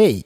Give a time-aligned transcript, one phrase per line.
[0.00, 0.24] Hey,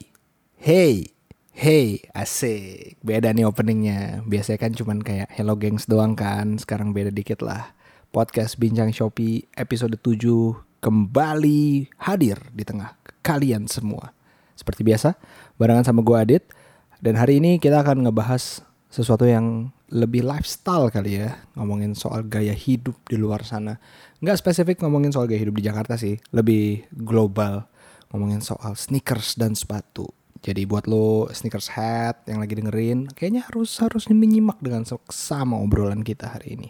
[0.55, 1.11] hey,
[1.51, 2.95] hey, asik.
[3.03, 4.23] Beda nih openingnya.
[4.23, 6.55] Biasanya kan cuman kayak hello gengs doang kan.
[6.55, 7.75] Sekarang beda dikit lah.
[8.07, 14.15] Podcast Bincang Shopee episode 7 kembali hadir di tengah kalian semua.
[14.55, 15.19] Seperti biasa,
[15.59, 16.47] barengan sama gue Adit.
[17.03, 21.35] Dan hari ini kita akan ngebahas sesuatu yang lebih lifestyle kali ya.
[21.59, 23.75] Ngomongin soal gaya hidup di luar sana.
[24.23, 26.15] Nggak spesifik ngomongin soal gaya hidup di Jakarta sih.
[26.31, 27.67] Lebih global.
[28.13, 30.09] Ngomongin soal sneakers dan sepatu.
[30.45, 36.05] Jadi buat lo sneakers hat yang lagi dengerin, kayaknya harus harus menyimak dengan sama obrolan
[36.05, 36.69] kita hari ini.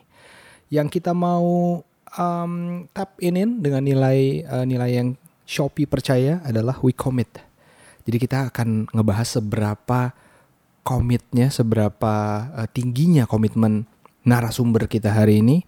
[0.72, 1.84] Yang kita mau
[2.16, 2.54] um,
[2.96, 5.10] tap inin dengan nilai uh, nilai yang
[5.46, 7.30] Shopee percaya adalah we commit.
[8.08, 10.16] Jadi kita akan ngebahas seberapa
[10.82, 13.86] komitnya, seberapa uh, tingginya komitmen
[14.26, 15.68] narasumber kita hari ini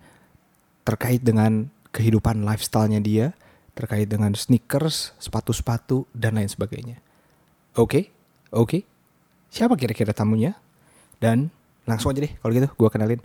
[0.81, 3.28] terkait dengan kehidupan lifestyle-nya dia,
[3.78, 6.97] terkait dengan sneakers, sepatu-sepatu dan lain sebagainya.
[7.78, 8.03] Oke, okay?
[8.50, 8.66] oke.
[8.66, 8.81] Okay.
[9.53, 10.58] Siapa kira-kira tamunya?
[11.22, 11.53] Dan
[11.86, 13.22] langsung aja deh kalau gitu gue kenalin.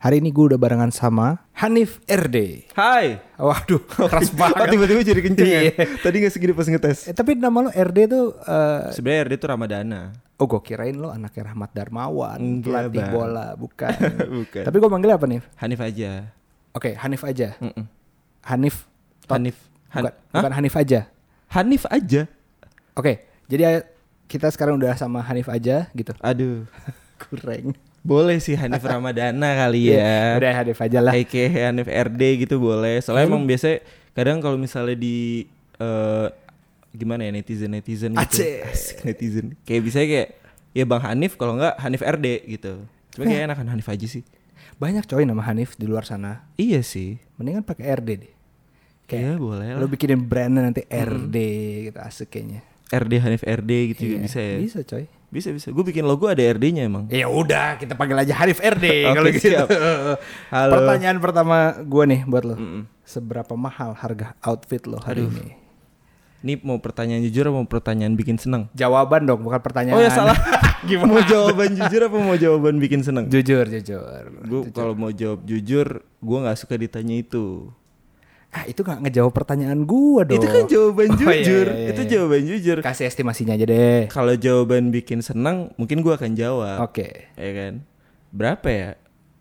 [0.00, 2.70] Hari ini gue udah barengan sama Hanif RD.
[2.72, 3.20] Hai.
[3.36, 4.64] Waduh, keras banget.
[4.64, 5.60] Oh, tiba-tiba jadi kenceng ya.
[5.68, 5.84] Iya.
[6.00, 7.12] Tadi gak segini pas ngetes.
[7.12, 10.02] Eh, tapi nama lo RD tuh uh, Sebenarnya RD itu Ramadana.
[10.40, 13.12] Oh gue kirain lo anaknya Rahmat Darmawan Enggak, Pelatih Bang.
[13.12, 13.92] bola Bukan
[14.40, 14.64] Bukan.
[14.64, 15.44] Tapi gue manggil apa nih?
[15.60, 16.32] Hanif aja.
[16.72, 17.84] Oke Hanif aja Mm-mm.
[18.48, 18.88] Hanif
[19.28, 19.36] Tot.
[19.36, 19.69] Hanif.
[19.90, 20.34] Han- Bukan, Hah?
[20.36, 21.00] bukan Hanif aja
[21.50, 22.22] Hanif aja.
[22.92, 23.82] Oke Jadi eh,
[24.26, 26.66] kita sekarang udah sama Hanif aja gitu Aduh.
[27.20, 30.38] Kurang Boleh sih Hanif Ramadana kali Iya, ya.
[30.38, 32.98] Udah Hanif aja lah Kayak Hanif RD gitu boleh.
[32.98, 35.44] Soalnya Emang- emang biasa kadang kalau misalnya di
[35.76, 36.26] eh,
[36.90, 38.40] gimana ya netizen netizen gitu.
[38.40, 38.56] Aceh.
[38.64, 39.46] Asik netizen.
[39.62, 40.28] Kayak bisa kayak
[40.70, 42.82] ya Bang Hanif kalau nggak Hanif RD gitu.
[43.10, 44.22] Cuma kayak enakan Hanif aja sih.
[44.76, 47.20] Banyak coy nama Hanif di luar sana Iya sih.
[47.36, 48.32] Mendingan pakai RD deh
[49.10, 49.78] Kayak boleh lah.
[49.82, 51.36] Lo bikinin brandnya nanti RD
[51.90, 54.56] gitu Asik kayaknya RD Hanif RD gitu juga Iya, bisa ya.
[54.58, 55.70] Bisa coy Bisa bisa.
[55.70, 57.06] Gue bikin logo ada RD-nya emang.
[57.06, 59.46] Ya udah kita panggil aja Hanif RD Oke, kalau gitu.
[59.46, 59.68] siap.
[60.50, 60.72] Halo.
[60.74, 61.56] Pertanyaan pertama
[61.86, 62.54] gue nih buat lo.
[62.58, 62.82] Mm-mm.
[63.06, 65.34] Seberapa mahal harga outfit lo hari Aduh.
[65.38, 65.54] ini?
[66.40, 68.66] Ini mau pertanyaan jujur atau mau pertanyaan bikin seneng?
[68.72, 69.94] Jawaban dong, bukan pertanyaan.
[69.94, 70.34] Oh ya salah.
[70.88, 71.12] Gimana?
[71.12, 73.28] mau jawaban jujur apa mau jawaban bikin seneng?
[73.28, 74.24] Jujur, jujur.
[74.48, 77.68] Gue kalau mau jawab jujur, gue nggak suka ditanya itu.
[78.50, 80.34] Ah, itu gak ngejawab pertanyaan gua dong.
[80.34, 81.66] Itu kan jawaban Oh, iya, jujur.
[81.66, 82.10] iya, iya, Itu iya.
[82.10, 82.76] jawaban jujur.
[82.80, 84.00] Kasih estimasinya aja deh.
[84.06, 86.82] Kalau jawaban bikin seneng, mungkin gue akan jawab.
[86.82, 87.30] Oke.
[87.32, 87.86] Ya kan?
[88.28, 88.90] Berapa ya?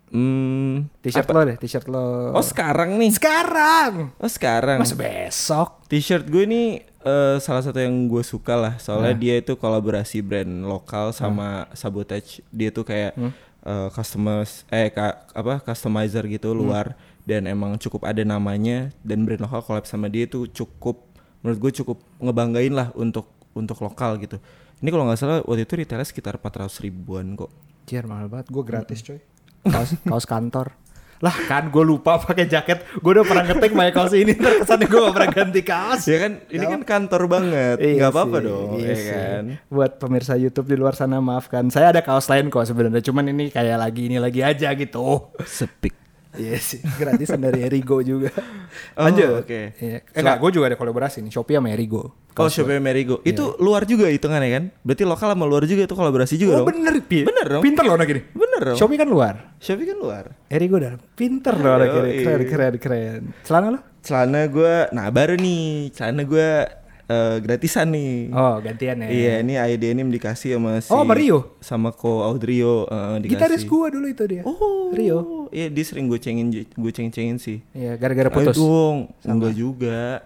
[0.09, 2.33] Hmm, T-shirt lo deh, t-shirt lo.
[2.33, 3.09] Oh sekarang nih.
[3.11, 4.09] sekarang.
[4.15, 4.77] Oh sekarang.
[4.77, 5.85] Mas besok.
[5.85, 6.63] T-shirt gue ini
[6.99, 9.19] eh, salah satu yang gue suka lah soalnya Nah.
[9.19, 12.41] dia itu kolaborasi brand lokal sama Sabotage.
[12.49, 13.31] Dia tuh kayak Hmm.
[13.61, 16.59] eh, customers eh ka- apa customizer gitu Hmm.
[16.59, 16.85] luar
[17.29, 21.05] dan emang cukup ada namanya dan brand lokal collab sama dia itu cukup
[21.45, 24.41] menurut gue cukup ngebanggain lah untuk untuk lokal gitu.
[24.81, 27.53] Ini kalau nggak salah waktu itu retailnya sekitar 400 ribuan kok.
[27.85, 29.19] Cier mahal banget, gue gratis coy.
[29.67, 30.73] Kaos, kaos kantor.
[31.19, 32.79] Lah kan gue lupa pakai jaket.
[33.03, 34.39] Gue udah pernah ngetek pakai kaos ini.
[34.39, 36.01] Ntar kesannya gue gak pernah ganti kaos.
[36.07, 37.77] Ya kan ini kan kantor banget.
[37.83, 39.43] Iya nggak apa-apa dong, iya ya kan.
[39.67, 41.67] Buat pemirsa YouTube di luar sana maafkan.
[41.67, 43.03] Saya ada kaos lain kok sebenarnya.
[43.03, 45.35] Cuman ini kayak lagi ini lagi aja gitu.
[45.43, 45.98] Sepik.
[46.37, 48.29] Iya sih, gratisan dari Erigo juga.
[48.93, 49.41] Oh, Lanjut.
[49.41, 49.61] oke.
[49.81, 50.05] Iya.
[50.05, 52.29] Eh, enggak, gue juga ada kolaborasi nih, Shopee sama Erigo.
[52.39, 56.39] Oh Shopee Merigo Itu luar juga hitungannya kan Berarti lokal sama luar juga itu kolaborasi
[56.39, 57.27] juga Oh dong bener, Pi.
[57.27, 57.63] Bener dong.
[57.63, 58.21] Pinter loh anak ini.
[58.31, 59.35] Bener dong Shopee kan luar.
[59.59, 62.23] Shopee kan luar Erigo udah pinter loh anak ini.
[62.23, 63.21] Keren, keren, keren.
[63.43, 63.79] Celana lo?
[63.99, 66.47] Celana gue Nah baru nih Celana gue
[67.09, 69.07] eh, gratisan nih Oh, gantian ya.
[69.07, 71.39] Iya ini ID Denim dikasih sama si Oh, sama Rio?
[71.59, 74.41] Sama ko Audrio eh, dikasih Gitaris gua dulu itu dia.
[74.43, 75.49] Oh Rio.
[75.49, 78.55] Iya dia sering gue cengin Gue ceng-cengin sih Iya, gara-gara Ayo putus.
[78.55, 80.21] dong Enggak juga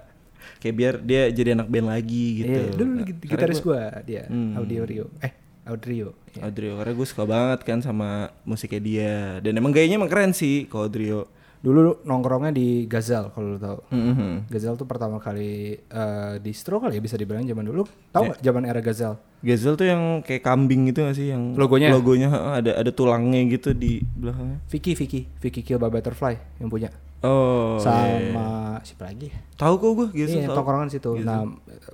[0.60, 4.24] Kayak biar dia jadi anak band lagi gitu Iya, dulu Nah, gitaris gua- gua dia,
[4.28, 4.56] Hmm.
[4.56, 5.06] Audio Rio.
[5.20, 5.32] Eh,
[5.64, 6.12] Audrio.
[6.30, 6.44] Iya.
[6.44, 8.10] Audrio karena gue suka banget kan sama
[8.44, 11.24] musiknya dia dan emang gayanya emang keren sih kalau Audrio.
[11.64, 13.80] Dulu nongkrongnya di Gazal kalau lo tahu.
[13.96, 14.52] Mhm.
[14.52, 17.88] Gazal tuh pertama kali eh, distro kali ya bisa dibilang zaman dulu.
[18.12, 19.16] Tahu nggak zaman era Gazal?
[19.44, 21.92] Gazel tuh yang kayak kambing gitu gak sih yang Logonya?
[21.92, 24.64] Logonya ada ada tulangnya gitu di belakangnya.
[24.72, 26.88] Vicky, Vicky, Vicky Kill by Butterfly yang punya.
[27.20, 27.76] Oh.
[27.76, 28.84] Sama iya.
[28.88, 29.32] siapa lagi?
[29.60, 30.64] Tahu kok gue Gazel Iya, tahu.
[30.64, 31.12] tongkrongan situ.
[31.24, 31.44] Nah,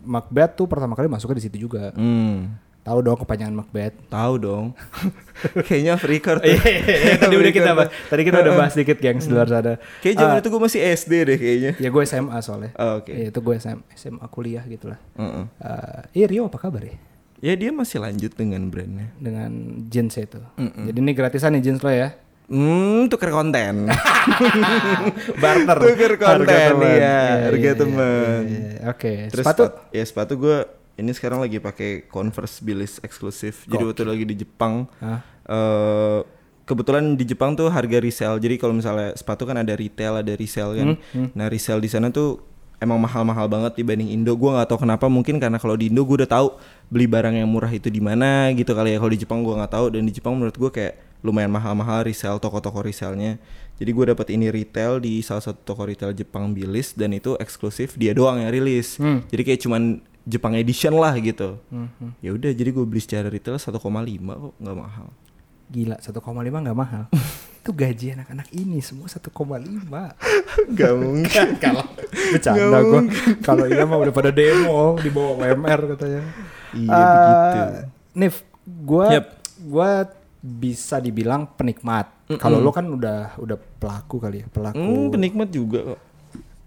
[0.06, 1.90] Macbeth tuh pertama kali masuknya di situ juga.
[1.98, 2.54] Hmm.
[2.80, 3.96] Tahu dong kepanjangan Macbeth.
[4.08, 4.66] Tahu dong.
[5.68, 6.50] Kayaknya off record tuh.
[6.50, 9.78] Iya, tadi udah kita bahas, tadi kita udah bahas dikit gengs di luar sana.
[10.02, 11.72] Kayak zaman itu gue masih SD deh kayaknya.
[11.78, 12.72] Ya gue SMA soalnya.
[12.80, 13.12] Oh, oke.
[13.12, 15.00] Iya, itu gue SMA, SMA kuliah gitu lah.
[15.20, 16.96] Eh, iya Rio apa kabar ya?
[17.40, 19.12] Ya dia masih lanjut dengan brandnya.
[19.16, 19.52] Dengan
[19.88, 20.40] jeans itu.
[20.58, 22.16] Jadi ini gratisan nih jeans lo ya.
[22.50, 23.86] Hmm, tuker konten.
[25.44, 25.78] Barter.
[25.78, 26.90] Tuker konten, Harga teman.
[26.98, 28.42] iya, harga iya, teman.
[28.50, 28.90] iya, iya.
[28.90, 29.14] Oke.
[29.30, 30.58] Terus Sepatu sepatu ya sepatu gue
[31.00, 33.64] ini sekarang lagi pakai Converse Billis eksklusif.
[33.66, 35.24] Jadi waktu lagi di Jepang Hah?
[35.48, 36.20] eh
[36.70, 38.38] kebetulan di Jepang tuh harga resell.
[38.38, 41.02] Jadi kalau misalnya sepatu kan ada retail, ada resell kan.
[41.34, 42.46] Nah, resell di sana tuh
[42.78, 44.38] emang mahal-mahal banget dibanding Indo.
[44.38, 46.54] Gua nggak tahu kenapa, mungkin karena kalau di Indo gue udah tahu
[46.94, 49.02] beli barang yang murah itu di mana gitu kali ya.
[49.02, 50.94] Kalau di Jepang gua nggak tahu dan di Jepang menurut gue kayak
[51.26, 53.42] lumayan mahal-mahal resell toko-toko resellnya.
[53.80, 57.96] Jadi gue dapat ini retail di salah satu toko retail Jepang Billis dan itu eksklusif
[57.96, 59.00] dia doang yang rilis.
[59.02, 61.58] Jadi kayak cuman Jepang edition lah gitu.
[62.20, 65.08] Ya udah jadi gue beli secara retail 1,5 kok nggak mahal.
[65.70, 66.18] Gila 1,5
[66.66, 67.04] nggak mahal.
[67.60, 69.30] Itu gaji anak-anak ini semua 1,5.
[70.72, 71.48] Gak mungkin.
[71.64, 71.84] Kalau
[72.32, 73.02] bercanda gue.
[73.40, 76.22] Kalau iya mah udah pada demo di bawah UMR katanya.
[76.72, 77.60] Iya, Eh, begitu.
[78.16, 79.26] Nif, gue Yep.
[79.66, 79.90] gua
[80.40, 82.08] bisa dibilang penikmat.
[82.38, 84.80] Kalau lo kan udah udah pelaku kali ya, pelaku.
[84.80, 86.00] Hmm, penikmat juga kok.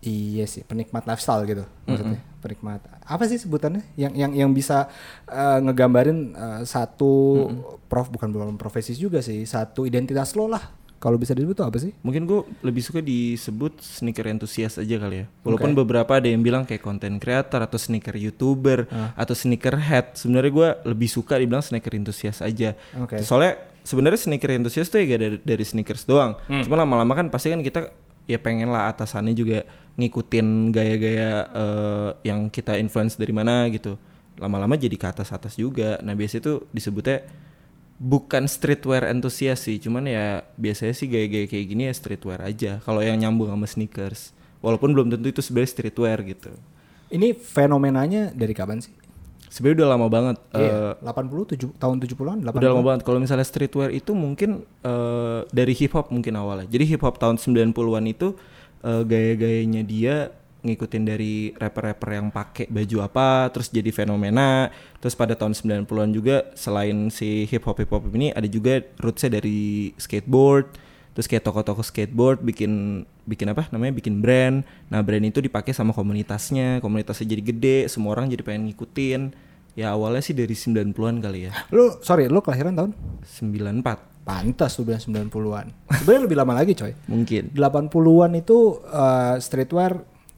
[0.02, 2.18] Iya sih, penikmat lifestyle gitu maksudnya.
[2.42, 2.82] Penikmat.
[3.06, 3.86] Apa sih sebutannya?
[3.94, 4.90] Yang yang yang bisa
[5.30, 7.46] eh, ngegambarin eh, satu
[7.86, 10.82] prof bukan belum profesi juga sih, satu identitas lo lah.
[10.98, 11.90] Kalau bisa disebut tuh apa sih?
[12.06, 15.26] Mungkin gue lebih suka disebut sneaker enthusiast aja kali ya.
[15.42, 18.86] Walaupun beberapa ada yang bilang kayak content creator atau sneaker youtuber
[19.18, 20.14] atau sneaker head.
[20.14, 22.78] Sebenarnya gue lebih suka dibilang sneaker enthusiast aja.
[23.02, 23.18] Oke.
[23.18, 26.38] Soalnya sebenarnya sneaker enthusiast tuh ya gak dari, dari sneakers doang.
[26.46, 27.90] Cuma lama-lama kan pasti kan kita
[28.30, 29.66] ya pengen lah atasannya juga
[29.96, 34.00] ngikutin gaya-gaya eh, yang kita influence dari mana gitu.
[34.40, 36.00] Lama-lama jadi ke atas-atas juga.
[36.00, 37.26] Nah biasanya tuh disebutnya
[38.02, 42.82] bukan streetwear enthusiast sih, cuman ya biasanya sih gaya-gaya kayak gini ya streetwear aja.
[42.82, 46.50] Kalau yang nyambung sama sneakers, walaupun belum tentu itu sebenarnya streetwear gitu.
[47.12, 48.90] Ini fenomenanya dari kapan sih?
[49.52, 50.36] Sebenarnya udah lama banget.
[50.56, 53.00] Iya, eh, 80 7 tahun 70-an, 80 udah lama banget.
[53.04, 56.66] Kalau misalnya streetwear itu mungkin eh, dari hip hop mungkin awalnya.
[56.72, 58.32] Jadi hip hop tahun 90-an itu
[58.82, 60.16] eh, gaya-gayanya dia
[60.62, 64.70] ngikutin dari rapper-rapper yang pakai baju apa terus jadi fenomena.
[65.02, 69.42] Terus pada tahun 90-an juga selain si hip hop hip hop ini ada juga rootsnya
[69.42, 70.78] dari skateboard.
[71.12, 74.64] Terus kayak toko-toko skateboard bikin bikin apa namanya bikin brand.
[74.88, 76.78] Nah brand itu dipakai sama komunitasnya.
[76.80, 79.34] Komunitasnya jadi gede semua orang jadi pengen ngikutin.
[79.72, 81.52] Ya awalnya sih dari 90-an kali ya.
[81.74, 82.92] Lu sorry, lu kelahiran tahun?
[83.24, 85.66] 94 Pantas tuh bilang 90-an.
[85.98, 86.94] Sebenarnya lebih lama lagi, coy.
[87.06, 89.92] mungkin 80-an itu eh, streetwear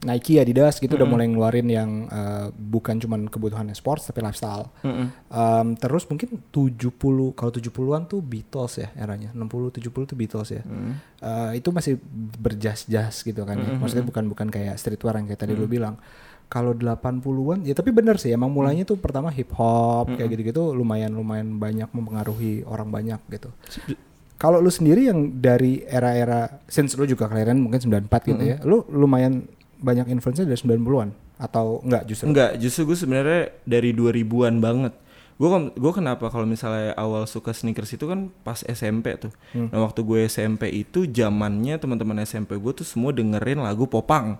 [0.05, 4.69] Nike, Adidas gitu udah mulai ngeluarin yang eh, bukan cuman kebutuhan sports tapi lifestyle.
[4.81, 6.93] Em, terus mungkin 70
[7.33, 9.33] kalau 70-an tuh Beatles ya eranya.
[9.33, 10.61] 60 70 tuh Beatles ya.
[11.21, 11.97] Eh, itu masih
[12.37, 13.69] berjas-jas gitu kan ya.
[13.81, 15.97] Maksudnya bukan bukan kayak streetwear yang kayak tadi lu bilang.
[16.45, 21.11] Kalau 80-an ya tapi benar sih emang mulainya tuh pertama hip hop kayak gitu-gitu lumayan
[21.11, 23.49] lumayan banyak mempengaruhi orang banyak gitu.
[24.35, 28.57] Kalau lu sendiri yang dari era-era since lu juga kelahiran mungkin 94 gitu ya.
[28.61, 29.47] Lu lumayan
[29.79, 31.09] banyak influence dari 90-an
[31.39, 32.31] atau enggak justru?
[32.31, 34.93] Enggak, justru gue sebenarnya dari 2000-an banget.
[35.35, 39.35] Gue gue kenapa kalau misalnya awal suka sneakers itu kan pas SMP tuh.
[39.51, 44.39] Nah waktu gue SMP itu zamannya teman-teman SMP gue tuh semua dengerin lagu popang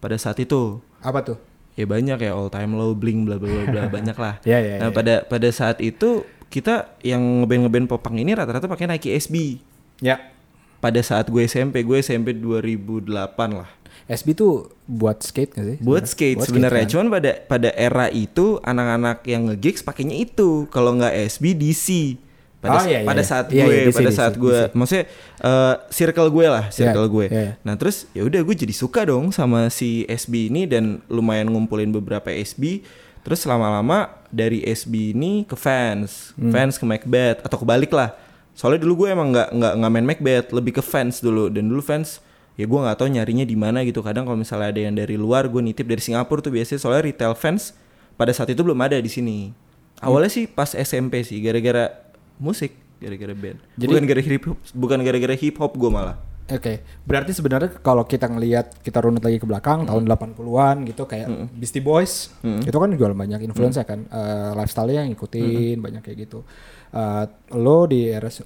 [0.00, 0.80] pada saat itu.
[1.04, 1.38] Apa tuh?
[1.78, 4.42] Ya banyak ya all time low, bling bla bla bla banyak lah.
[4.42, 4.96] Ya, ya, nah ya.
[4.96, 9.62] pada pada saat itu kita yang ngeband ngeband popang ini rata-rata pakai Nike SB.
[10.02, 10.32] Ya.
[10.80, 13.12] Pada saat gue SMP, gue SMP 2008
[13.52, 13.68] lah.
[14.10, 15.78] SB tuh buat skate gak sih?
[15.78, 16.90] buat skate sebenarnya kan?
[16.90, 22.18] cuman pada pada era itu anak-anak yang nge-gigs pakainya itu kalau nggak SB DC
[22.60, 23.26] Oh, pada iya, iya, pada iya.
[23.26, 25.04] saat Iya, gue iya, DC, pada saat gue maksudnya
[25.40, 27.26] eh, circle gue lah circle Iya, gue.
[27.32, 27.50] iya.
[27.64, 31.88] nah terus ya udah gue jadi suka dong sama si SB ini dan lumayan ngumpulin
[31.88, 32.84] beberapa SB
[33.20, 36.52] terus lama-lama dari SB ini ke fans Hmm.
[36.52, 38.12] fans ke Macbeth atau kebalik lah.
[38.52, 41.48] Soalnya dulu gue emang nggak nggak nggak main Macbeth lebih ke fans dulu.
[41.48, 42.20] Dan dulu fans
[42.56, 44.00] ya gue nggak tahu nyarinya di mana gitu.
[44.00, 46.76] Kadang kalau misalnya ada yang dari luar gue nitip dari Singapura tuh biasanya.
[46.76, 47.72] Soalnya retail fans
[48.16, 49.52] pada saat itu belum ada di sini.
[50.00, 51.92] Awalnya sih pas SMP sih gara-gara
[52.40, 53.58] musik gara-gara band.
[53.76, 56.16] Jadi- bukan gara hip hop bukan gara-gara hip hop gue malah.
[56.50, 61.30] Oke, berarti sebenarnya kalau kita ngelihat kita runut lagi ke belakang tahun 80-an gitu kayak
[61.52, 66.18] Beastie Boys itu kan jual banyak influence ya kan Eh, lifestyle-nya yang ngikutin banyak kayak
[66.20, 66.42] gitu.
[66.90, 68.42] Eh, lo di era eh,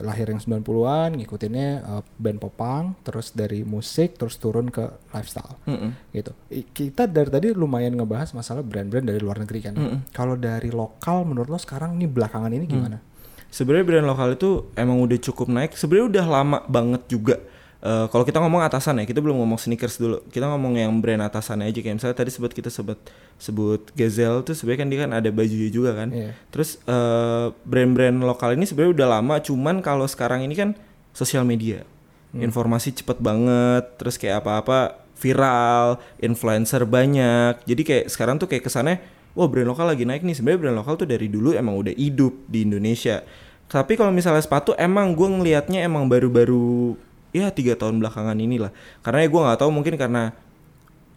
[0.00, 5.58] lahir yang 90-an ngikutinnya eh, band popang terus dari musik terus turun ke lifestyle.
[6.08, 6.30] Gitu.
[6.52, 9.74] I- Kita dari tadi lumayan ngebahas masalah brand-brand dari luar negeri kan.
[10.08, 13.02] Kalau dari lokal menurut lo sekarang nih belakangan ini gimana?
[13.50, 15.74] Sebenarnya brand lokal itu emang udah cukup naik.
[15.74, 17.36] Sebenarnya udah lama banget juga.
[17.80, 20.20] Eh, kalau kita ngomong atasan ya, kita belum ngomong sneakers dulu.
[20.28, 23.00] Kita ngomong yang brand atasannya aja kayak misalnya tadi sebut kita sebut
[23.40, 26.12] sebut Gazelle tuh sebenarnya kan dia kan ada bajunya juga kan.
[26.12, 26.36] Iya.
[26.52, 30.76] Terus eh, brand-brand lokal ini sebenarnya udah lama, cuman kalau sekarang ini kan
[31.16, 31.82] sosial media.
[32.30, 37.58] Informasi cepet banget, terus kayak apa-apa viral, influencer banyak.
[37.66, 39.02] Jadi kayak sekarang tuh kayak kesannya
[39.34, 40.36] wah brand lokal lagi naik nih.
[40.36, 43.22] Sebenarnya brand lokal tuh dari dulu emang udah hidup di Indonesia.
[43.70, 46.98] Tapi kalau misalnya sepatu emang gue ngelihatnya emang baru-baru
[47.30, 48.74] ya tiga tahun belakangan inilah.
[49.06, 50.34] Karena ya gue nggak tahu mungkin karena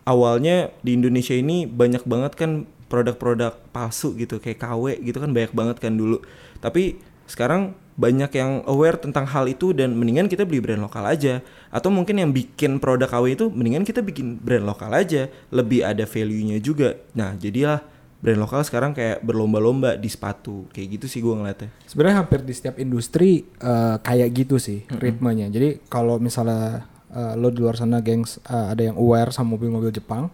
[0.06, 5.52] awalnya di Indonesia ini banyak banget kan produk-produk palsu gitu kayak KW gitu kan banyak
[5.56, 6.22] banget kan dulu.
[6.62, 11.46] Tapi sekarang banyak yang aware tentang hal itu dan mendingan kita beli brand lokal aja
[11.70, 16.06] atau mungkin yang bikin produk KW itu mendingan kita bikin brand lokal aja lebih ada
[16.06, 16.98] value-nya juga.
[17.14, 17.82] Nah, jadilah
[18.24, 21.68] brand lokal sekarang kayak berlomba-lomba di sepatu kayak gitu sih gue ngeliatnya.
[21.84, 25.52] Sebenarnya hampir di setiap industri uh, kayak gitu sih ritmenya.
[25.52, 29.92] Jadi kalau misalnya uh, lo di luar sana gengs uh, ada yang aware sama mobil-mobil
[29.92, 30.32] Jepang.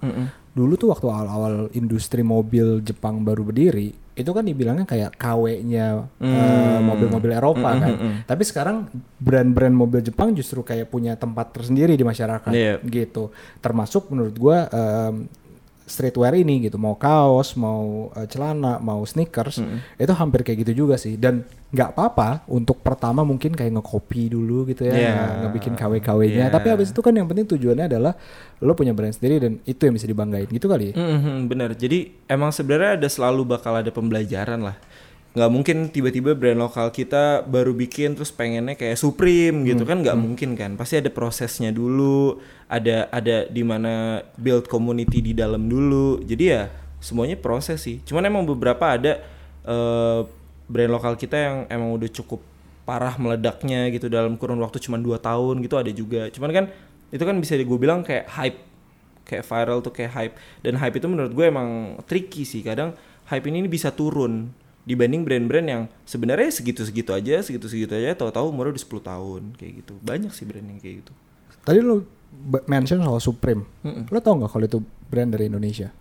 [0.49, 5.87] Dulu tuh waktu awal-awal industri mobil Jepang baru berdiri, itu kan dibilangnya kayak KW-nya
[6.19, 8.21] uh, mobil-mobil Eropa kan.
[8.25, 8.85] Tapi sekarang
[9.17, 12.81] brand-brand mobil Jepang justru kayak punya tempat tersendiri di masyarakat Iya.
[12.85, 13.33] gitu.
[13.61, 15.25] Termasuk menurut gua um,
[15.89, 19.57] streetwear ini gitu mau kaos mau uh, celana mau sneakers
[19.95, 24.65] itu hampir kayak gitu juga sih dan nggak apa-apa untuk pertama mungkin kayak ngekopi dulu
[24.65, 25.13] gitu ya Iya.
[25.43, 26.49] ngebikin KW-KW-nya Iya.
[26.49, 28.13] tapi habis itu kan yang penting tujuannya adalah
[28.59, 31.69] lo punya brand sendiri dan itu yang bisa dibanggain gitu kali ya Mhm, bener.
[31.73, 34.77] Jadi emang sebenarnya ada selalu bakal ada pembelajaran lah.
[35.29, 40.17] Nggak mungkin tiba-tiba brand lokal kita baru bikin terus pengennya kayak Supreme gitu kan nggak
[40.17, 40.73] mungkin kan.
[40.73, 46.17] Pasti ada prosesnya dulu, ada ada di mana build community di dalam dulu.
[46.25, 48.01] Jadi ya semuanya proses sih.
[48.01, 49.21] Cuman emang beberapa ada
[49.69, 50.19] eh,
[50.65, 52.41] brand lokal kita yang emang udah cukup
[52.89, 56.33] parah meledaknya gitu dalam kurun waktu cuma dua tahun gitu ada juga.
[56.33, 56.65] Cuman kan
[57.13, 58.59] itu kan bisa gue bilang kayak hype
[59.29, 60.33] kayak viral tuh kayak hype
[60.65, 62.97] dan hype itu menurut gue emang tricky sih kadang
[63.29, 64.49] hype ini bisa turun
[64.89, 69.93] dibanding brand-brand yang sebenarnya segitu-segitu aja segitu-segitu aja tahu-tahu umurnya udah 10 tahun kayak gitu.
[70.01, 71.13] Banyak sih brand yang kayak gitu.
[71.61, 72.01] Tadi lo
[72.65, 73.69] mention soal Supreme.
[74.09, 74.81] Lo tau nggak kalau itu
[75.13, 75.93] brand dari Indonesia?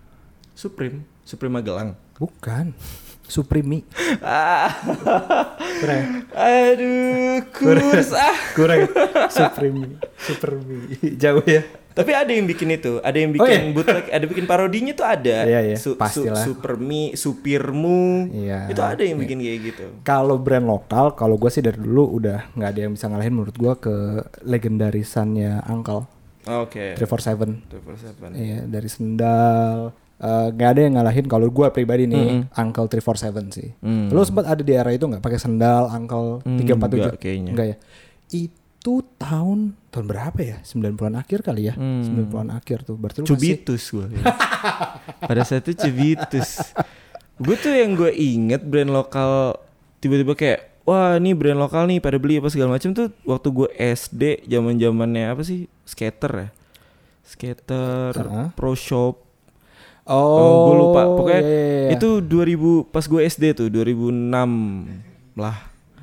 [0.57, 1.05] Supreme.
[1.29, 1.93] Supreme Magelang.
[2.17, 2.73] Bukan
[3.29, 3.85] Supreme.
[4.19, 4.73] Ah.
[5.79, 8.35] Kurang aduh kurs ah.
[8.53, 8.89] Kurang
[9.29, 10.01] Supreme.
[10.17, 10.89] Supreme.
[11.15, 11.63] Jauh ya.
[11.93, 13.03] Tapi ada yang bikin itu.
[13.03, 13.75] Ada yang Oh, bikin iya?
[13.75, 15.43] bootleg ada bikin parodinya tuh ada.
[15.43, 16.41] Iya, iya, Su- su- pastilah.
[16.41, 18.31] Supermi Supirmu.
[18.31, 19.85] Iya, itu ada yang bikin kayak gitu.
[20.03, 23.51] Kalau brand lokal, kalau gue sih dari dulu udah nggak ada yang bisa ngalahin menurut
[23.53, 23.95] gue ke
[24.43, 26.07] legendarisannya Uncle.
[26.47, 26.95] Oke.
[26.95, 27.67] 347.
[27.67, 28.31] 247.
[28.33, 29.91] Iya, dari sendal.
[30.19, 33.69] Eh, nggak ada yang ngalahin kalau gue pribadi nih Uncle 347 sih.
[33.79, 34.09] Hmm.
[34.09, 36.99] Lo sempat ada di era itu nggak pakai sendal Uncle Hmm, 347?
[37.01, 37.51] nggak kayaknya.
[37.53, 37.77] Nggak ya.
[38.29, 39.59] Itu tahun
[39.89, 40.57] tahun berapa ya?
[40.63, 41.75] 90-an akhir kali ya.
[41.75, 42.03] Hmm.
[42.05, 42.95] 90-an akhir tuh.
[42.95, 44.07] Berarti lu masih Cubitus gue.
[45.29, 46.51] Pada saat itu Cubitus.
[47.39, 49.55] gue tuh yang gue inget brand lokal
[49.99, 53.69] tiba-tiba kayak wah ini brand lokal nih pada beli apa segala macam tuh waktu gue
[53.77, 56.49] SD zaman zamannya apa sih skater ya
[57.23, 58.47] skater Heeh.
[58.57, 59.28] pro shop
[60.09, 62.01] Oh, gue lupa pokoknya iya, iya, iya.
[62.01, 65.57] itu 2000 pas gue SD tuh 2006 lah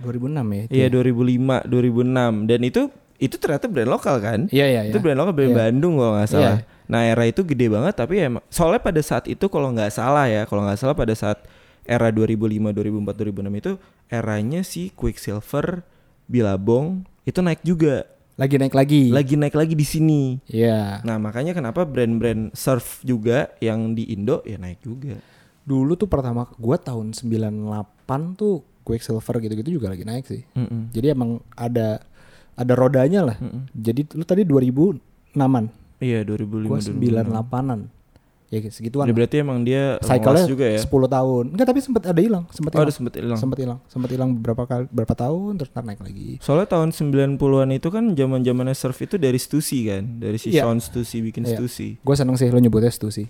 [0.05, 0.61] 2006 ya.
[0.69, 0.93] itu iya ya?
[0.93, 2.81] 2005 2006 dan itu
[3.15, 5.03] itu ternyata brand lokal kan Iya, iya, itu iya.
[5.03, 5.57] brand lokal brand Iya.
[5.57, 6.57] Bandung kalau nggak salah.
[6.59, 6.67] Iya.
[6.85, 10.45] Nah era itu gede banget tapi emang soalnya pada saat itu kalau nggak salah ya
[10.45, 11.41] kalau nggak salah pada saat
[11.81, 13.71] era 2005 2004 2006 itu
[14.11, 15.81] eranya si Quicksilver
[16.25, 19.15] Bilabong itu naik juga Lagi naik lagi.
[19.15, 20.43] lagi naik lagi di sini.
[20.51, 20.99] Iya.
[21.07, 25.15] Nah makanya kenapa brand-brand surf juga yang di Indo ya naik juga.
[25.63, 30.43] Dulu tuh pertama gua tahun 98 tuh Quicksilver gitu-gitu juga lagi naik sih.
[30.51, 30.91] Mm-mm.
[30.91, 32.03] Jadi emang ada
[32.59, 33.37] ada rodanya lah.
[33.71, 35.65] Jadi lu tadi 2006-an.
[36.03, 37.55] Iya 2005 Gua 2006.
[37.55, 37.79] 98-an.
[38.47, 39.05] Ya segituan.
[39.05, 39.17] Ya, lah.
[39.17, 40.77] berarti emang dia mengelas juga ya.
[40.77, 41.43] 10 tahun.
[41.51, 42.85] Enggak, tapi sempat ada hilang, sempat Oh, hilang.
[42.85, 43.39] ada sempet hilang.
[43.41, 43.79] Sempat hilang.
[43.89, 46.29] Sempat hilang beberapa kali berapa tahun terus naik lagi.
[46.39, 50.63] Soalnya tahun 90-an itu kan zaman-zamannya surf itu dari Stussy kan, dari si Iya.
[50.63, 51.57] Sean Stussy bikin Iya.
[51.57, 51.97] Stussy.
[51.99, 53.25] Gue seneng sih lo nyebutnya Stussy.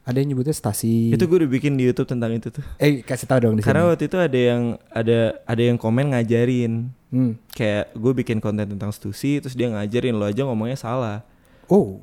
[0.00, 1.12] Ada yang nyebutnya stasi.
[1.12, 2.64] Itu gue udah bikin di YouTube tentang itu tuh.
[2.78, 3.90] Eh kasih tahu dong di Karena sini.
[3.92, 7.36] waktu itu ada yang ada ada yang komen ngajarin Hmm.
[7.50, 11.20] kayak gue bikin konten tentang Stussy terus dia ngajarin lo aja ngomongnya salah.
[11.68, 12.00] Oh,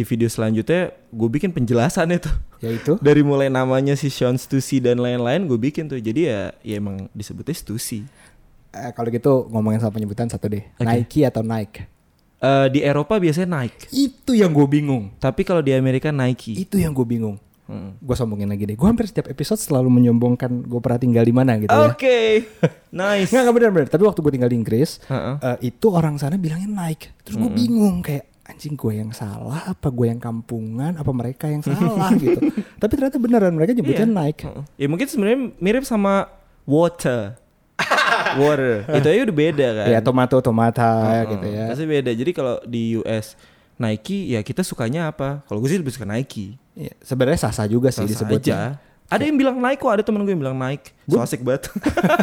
[0.00, 2.32] Di video selanjutnya gue bikin penjelasannya tuh.
[2.58, 6.00] yaitu Dari mulai namanya si Sean Stussy dan lain-lain gue bikin tuh.
[6.00, 8.08] Jadi ya ya emang disebutnya Stussy.
[8.70, 10.64] eh, kalau gitu ngomongin soal penyebutan satu deh.
[10.74, 10.86] Oke.
[10.86, 11.84] Nike atau Nike?
[12.40, 15.12] Eh, di Eropa biasanya Nike, Itu yang gue bingung.
[15.20, 16.56] tapi kalau di Amerika Nike.
[16.56, 17.36] Itu yang gue bingung.
[17.66, 17.92] Hmm.
[17.98, 18.74] Gue sombongin lagi deh.
[18.74, 21.86] Gue hampir setiap episode selalu menyombongkan gue pernah tinggal di mana gitu ya.
[21.86, 22.48] Oke,
[22.96, 23.28] nice.
[23.28, 23.88] Nggak, nggak benar-benar.
[23.90, 25.34] Tapi waktu gue tinggal di Inggris, Heeh.
[25.36, 27.12] eh, itu orang sana bilangnya Nike.
[27.20, 31.62] Terus gue bingung kayak anjing gue yang salah, apa gue yang kampungan, apa mereka yang
[31.62, 32.42] salah gitu.
[32.82, 34.16] Tapi ternyata beneran mereka nyebutnya Iya.
[34.16, 34.42] Nike.
[34.44, 34.64] Heeh.
[34.76, 36.26] Ya mungkin sebenarnya mirip sama
[36.64, 37.38] water.
[38.36, 38.84] water.
[38.90, 39.86] Itu aja udah beda kan.
[39.88, 41.22] Ya tomato tomata Heeh.
[41.32, 41.64] gitu ya.
[41.70, 42.10] Pasti beda.
[42.10, 43.38] Jadi kalau di US
[43.76, 45.40] Nike ya kita sukanya apa?
[45.44, 46.58] Kalau gue sih lebih suka Nike.
[46.74, 48.76] Ya, sebenarnya sah-sah juga sih disebutnya.
[48.76, 48.88] aja.
[49.10, 50.94] Ada yang bilang naik kok, ada temen gue yang bilang naik.
[51.04, 51.66] So asik banget.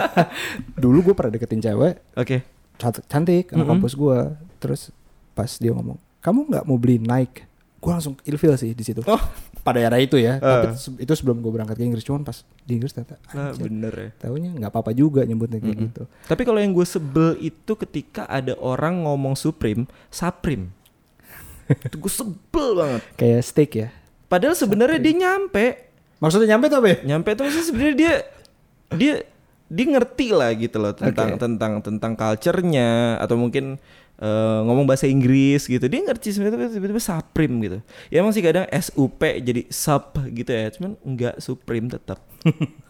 [0.82, 2.48] Dulu gue pernah deketin cewek Oke.
[2.78, 3.72] cantik, cantik anak Mm-mm.
[3.76, 4.20] kampus gue.
[4.58, 4.82] Terus
[5.34, 7.48] pas dia ngomong, kamu nggak mau beli Nike?
[7.80, 9.00] Gue langsung ilfil sih di situ.
[9.08, 9.22] Oh.
[9.64, 10.40] Pada era itu ya.
[10.40, 10.44] Eh.
[10.44, 12.04] Tapi itu sebelum gue berangkat ke Inggris.
[12.04, 14.10] Cuman pas di Inggris ternyata Nah, anjir, bener ya.
[14.20, 15.86] Taunya nggak apa-apa juga nyebutnya kayak Mm-mm.
[15.88, 16.04] gitu.
[16.28, 20.68] Tapi kalau yang gue sebel itu ketika ada orang ngomong Supreme, Saprim.
[21.68, 23.02] itu gue sebel banget.
[23.20, 23.88] Kayak steak ya.
[24.28, 25.66] Padahal sebenarnya dia nyampe,
[26.18, 26.98] Maksudnya nyampe tuh apa ya?
[27.06, 28.14] nyampe tuh maksudnya sebenarnya dia
[28.90, 29.14] dia
[29.68, 31.42] dia ngerti lah gitu loh tentang Oke.
[31.44, 33.76] tentang tentang culture-nya atau mungkin
[34.18, 35.86] eh, ngomong bahasa Inggris gitu.
[35.86, 37.78] Dia ngerti sebenarnya tiba-tiba Saprim gitu.
[38.08, 42.24] Ya emang sih kadang SUP jadi sub gitu ya, cuman enggak Supreme tetap.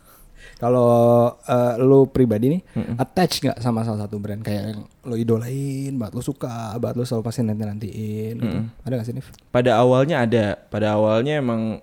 [0.57, 2.95] Kalau eh, lu pribadi nih Mm-mm.
[2.97, 7.05] attach nggak sama salah satu brand kayak yang lu idolain, banget lu suka, banget lu
[7.05, 8.57] selalu pasti nanti nantiin gitu.
[8.65, 8.85] Mm-mm.
[8.85, 9.29] Ada gak sih Nif?
[9.53, 11.77] pada awalnya ada pada awalnya emang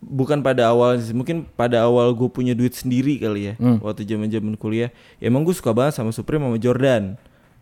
[0.00, 3.78] bukan pada awal sih mungkin pada awal gue punya duit sendiri kali ya Hmm.
[3.80, 4.88] waktu zaman zaman kuliah.
[5.16, 7.14] Ya emang gue suka banget sama Supreme sama Jordan.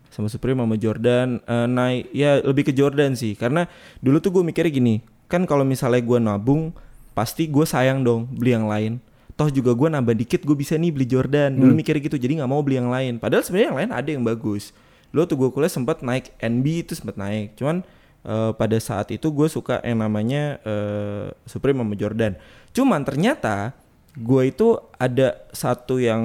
[0.09, 3.35] Sama Supreme sama Jordan eh, naik ya lebih ke Jordan sih.
[3.35, 3.67] Karena
[3.99, 4.95] dulu tuh gue mikirnya gini
[5.27, 6.73] kan kalau misalnya gue nabung
[7.11, 8.97] pasti gue sayang dong beli yang lain.
[9.35, 11.53] Toh juga gue nambah dikit gue bisa nih beli Jordan.
[11.53, 11.77] Dulu Hmm.
[11.77, 13.19] mikirnya gitu jadi nggak mau beli yang lain.
[13.19, 14.71] Padahal sebenarnya yang lain ada yang bagus.
[15.09, 17.53] Lo tuh gue kuliah sempat naik NB itu sempat naik.
[17.53, 17.83] Cuman
[18.23, 22.33] eh, pada saat itu gue suka yang namanya eh, Supreme sama Jordan
[22.71, 23.73] cuman ternyata
[24.13, 26.21] gue itu ada satu yang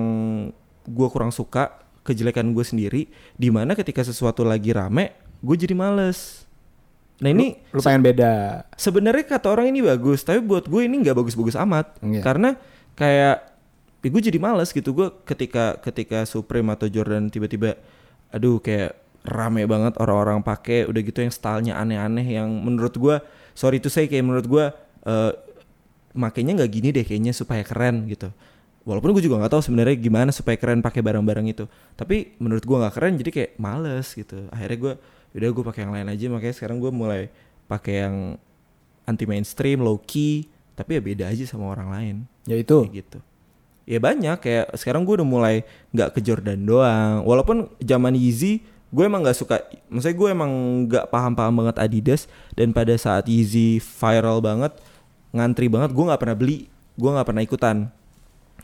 [0.84, 3.02] gue kurang suka kejelekan gue sendiri
[3.34, 6.44] di mana ketika sesuatu lagi rame gue jadi males
[7.22, 8.66] nah ini Lu pengen beda.
[8.74, 12.20] sebenarnya kata orang ini bagus tapi buat gue ini nggak bagus-bagus amat Iya.
[12.20, 12.50] karena
[12.98, 13.54] kayak
[14.04, 17.78] ya gue jadi males gitu gue ketika ketika Supreme atau Jordan tiba-tiba
[18.28, 23.16] aduh kayak rame banget orang-orang pakai udah gitu yang stylenya aneh-aneh yang menurut gue
[23.56, 24.64] sorry to say kayak menurut gue
[25.08, 25.32] eh
[26.14, 28.30] makainya nggak gini deh kayaknya supaya keren gitu.
[28.84, 31.64] Walaupun gue juga nggak tahu sebenarnya gimana supaya keren pakai barang-barang itu.
[31.96, 34.46] Tapi menurut gue nggak keren jadi kayak males gitu.
[34.52, 34.92] Akhirnya gue
[35.34, 37.32] udah gue pakai yang lain aja makanya sekarang gue mulai
[37.66, 38.16] pakai yang
[39.08, 40.46] anti mainstream low key
[40.76, 42.16] tapi ya beda aja sama orang lain.
[42.44, 43.18] Yaitu kayak gitu.
[43.84, 47.24] Ya banyak kayak sekarang gue udah mulai nggak ke Jordan doang.
[47.24, 48.62] Walaupun zaman Yeezy
[48.94, 49.58] gue emang nggak suka
[49.90, 50.50] maksudnya gue emang
[50.86, 54.70] nggak paham-paham banget Adidas dan pada saat Yeezy viral banget
[55.34, 57.76] ngantri banget gue nggak pernah beli gue nggak pernah ikutan.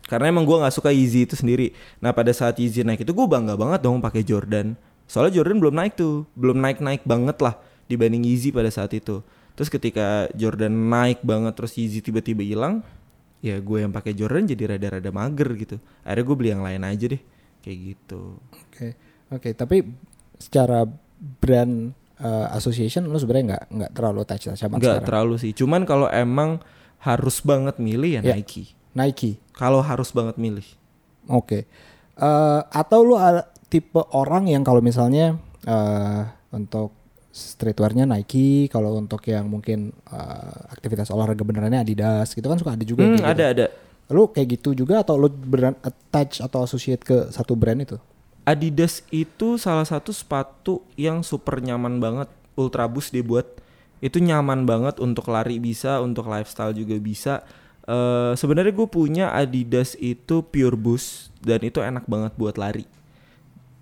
[0.06, 1.70] Karena emang gue nggak suka Yeezy itu sendiri.
[2.02, 4.74] Nah pada saat Yeezy naik itu gue bangga banget dong pakai Jordan.
[5.06, 7.58] Soalnya Jordan belum naik tuh belum naik naik banget lah
[7.90, 9.22] dibanding Yeezy pada saat itu.
[9.54, 12.82] Terus ketika Jordan naik banget terus Yeezy tiba-tiba hilang
[13.40, 15.76] ya gue yang pakai Jordan jadi rada-rada mager gitu.
[16.02, 17.22] Akhirnya gue beli yang lain aja deh
[17.62, 18.38] kayak gitu.
[18.50, 18.88] Oke,
[19.30, 19.48] oke.
[19.54, 19.76] Tapi
[20.40, 20.88] secara
[21.38, 26.08] brand uh, association lu sebenarnya nggak nggak terlalu touch sama nggak terlalu sih cuman kalau
[26.08, 26.58] emang
[27.00, 28.34] harus banget milih ya Ya.
[28.34, 29.38] Nike Nike.
[29.54, 30.64] kalau harus banget milih
[31.30, 31.68] Oke.
[32.18, 33.14] Eh, atau lu
[33.70, 36.90] tipe orang yang kalau misalnya eh untuk
[37.30, 42.82] streetwearnya Nike, kalau untuk yang mungkin eh, aktivitas olahraga benerannya Adidas, gitu kan suka ada
[42.82, 43.06] juga.
[43.06, 43.24] Hmm, gitu.
[43.24, 43.66] ada ada
[44.10, 47.94] Lu kayak gitu juga atau lu beneran attach atau associate ke satu brand itu?
[48.50, 52.26] Adidas itu salah satu sepatu yang super nyaman banget.
[52.58, 53.46] Ultra Boost dia buat.
[54.02, 57.46] Itu nyaman banget untuk lari bisa untuk lifestyle juga bisa.
[57.86, 62.90] Eh sebenarnya gue punya Adidas itu Pure Boost dan itu enak banget buat lari.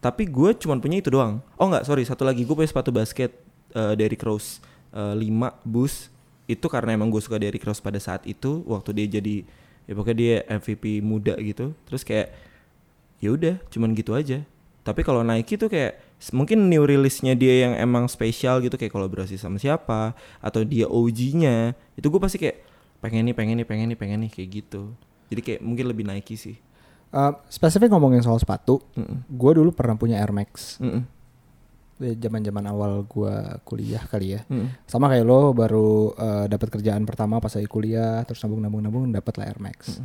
[0.04, 1.40] Tapi gue cuman punya itu doang.
[1.56, 2.44] Oh nggak sorry satu lagi.
[2.44, 3.32] Gue punya sepatu basket
[3.72, 4.60] eh, dari Rose
[4.92, 6.12] eh, 5 Boost.
[6.44, 9.48] Itu karena emang gue suka dari Rose pada saat itu waktu dia jadi
[9.88, 11.72] ya pokoknya dia MVP muda gitu.
[11.88, 12.36] Terus kayak
[13.24, 14.44] ya udah cuman gitu aja
[14.88, 16.00] tapi kalau Nike tuh kayak
[16.32, 21.76] mungkin new release-nya dia yang emang spesial gitu kayak kolaborasi sama siapa atau dia OG-nya
[21.94, 22.64] itu gue pasti kayak
[23.04, 24.96] pengen nih pengen nih pengen nih pengen nih kayak gitu
[25.28, 26.56] jadi kayak mungkin lebih Nike sih
[27.08, 29.24] Eh, spesifik ngomongin soal sepatu, Mm-mm.
[29.32, 30.76] gue dulu pernah punya Air Max.
[30.76, 31.08] Mm-mm.
[31.98, 34.44] Zaman-zaman awal gue kuliah kali ya.
[34.52, 34.84] Mm-mm.
[34.84, 39.48] Sama kayak lo baru eh, dapat kerjaan pertama pas lagi kuliah, terus nabung-nabung-nabung dapat lah
[39.48, 40.04] Air Max.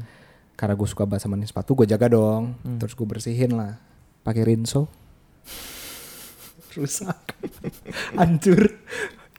[0.55, 2.55] Karena gue suka banget sama nih sepatu, gue jaga dong.
[2.63, 2.79] Mm.
[2.79, 3.75] Terus gue bersihin lah,
[4.23, 4.87] pakai rinso.
[6.73, 7.19] Rusak,
[8.19, 8.73] hancur.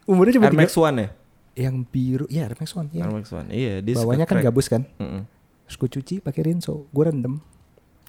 [0.06, 0.62] Umurnya cuma Air tiga.
[0.62, 1.08] Max One ya
[1.56, 2.88] Yang biru, ya Air Max One.
[2.92, 3.02] Ya.
[3.02, 4.46] Air Max One iya dia Bawahnya kan crack.
[4.46, 4.82] gabus kan.
[4.96, 5.26] Mm-mm.
[5.64, 7.40] Terus gue cuci pakai rinso, gue rendem.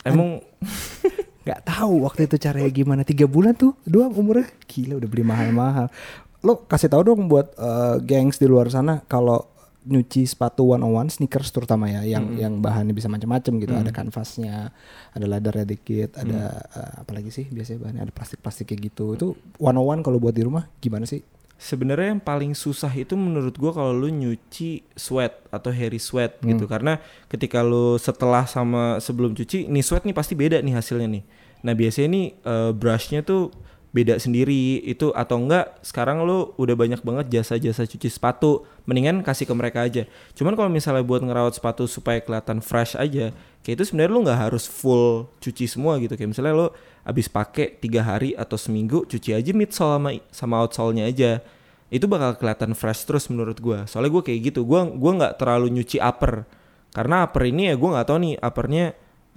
[0.04, 0.38] emang
[1.46, 5.94] Gak tahu waktu itu caranya gimana tiga bulan tuh doang umurnya gila udah beli mahal-mahal
[6.42, 9.46] lo kasih tahu dong buat eh, gengs di luar sana kalau
[9.86, 13.74] nyuci sepatu one on one sneakers terutama ya yang yang bahannya bisa macam-macam gitu.
[13.74, 14.74] Ada kanvasnya
[15.14, 18.02] ada leathernya dikit ada eh, apa lagi sih biasanya bahannya?
[18.10, 19.14] Ada plastik-plastik kayak gitu.
[19.14, 19.28] Itu
[19.62, 21.22] one on one kalau buat di rumah gimana sih?
[21.56, 26.52] Sebenarnya yang paling susah itu menurut gua kalau lu nyuci sweat atau hairy sweat Hmm.
[26.52, 26.68] gitu.
[26.68, 27.00] Karena
[27.32, 31.24] ketika lu setelah sama sebelum cuci nih sweat nih pasti beda nih hasilnya nih.
[31.64, 33.56] Nah biasanya nih eh, brushnya tuh
[33.96, 34.84] beda sendiri.
[34.84, 38.68] Itu atau enggak sekarang lu udah banyak banget jasa-jasa cuci sepatu.
[38.84, 40.04] Mendingan kasih ke mereka aja.
[40.36, 43.32] Cuman kalau misalnya buat ngerawat sepatu supaya kelihatan fresh aja,
[43.64, 46.20] kayak itu sebenarnya lu nggak harus full cuci semua gitu.
[46.20, 46.68] Kayak misalnya lu
[47.08, 51.40] abis pakai tiga hari atau seminggu cuci aja midsole sama sama outsole-nya aja.
[51.88, 53.88] Itu bakal kelihatan fresh terus menurut gua.
[53.88, 54.68] Soalnya gua kayak gitu.
[54.68, 56.44] Gua gua nggak terlalu nyuci upper.
[56.92, 58.86] Karena upper ini ya gua nggak tahu nih uppernya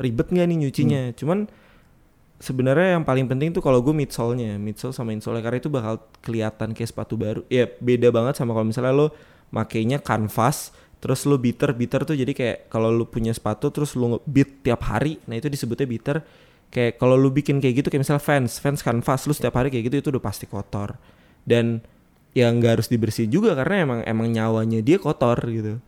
[0.02, 1.02] ribet nggak nih nyucinya.
[1.14, 1.46] Cuman
[2.38, 6.70] sebenarnya yang paling penting tuh kalau gue midsole-nya midsole sama insole karena itu bakal kelihatan
[6.70, 9.06] kayak sepatu baru ya beda banget sama kalau misalnya lo
[9.50, 10.70] makainya canvas
[11.02, 14.86] terus lo bitter bitter tuh jadi kayak kalau lo punya sepatu terus lo beat tiap
[14.86, 16.16] hari nah itu disebutnya bitter
[16.70, 19.90] kayak kalau lo bikin kayak gitu kayak misalnya fans fans canvas lo setiap hari kayak
[19.90, 20.94] gitu itu udah pasti kotor
[21.42, 21.82] dan
[22.36, 25.82] yang nggak harus dibersihin juga karena emang emang nyawanya dia kotor gitu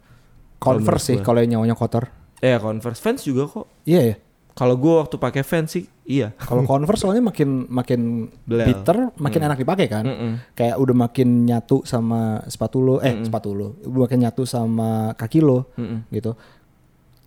[0.60, 1.26] Converse sih menurut gua.
[1.26, 2.04] kalau nyawanya kotor.
[2.40, 4.16] eh converse fans juga kok Iya ya.
[4.60, 8.68] Kalau gue waktu pakai fans sih iya Kalau Converse soalnya makin makin Belel.
[8.68, 10.04] bitter, makin enak dipakai kan.
[10.04, 10.32] Mm-mm.
[10.52, 15.40] Kayak udah makin nyatu sama sepatu lo, eh sepatu lo, udah makin nyatu sama kaki
[15.40, 16.04] lo, Mm-mm.
[16.10, 16.36] gitu.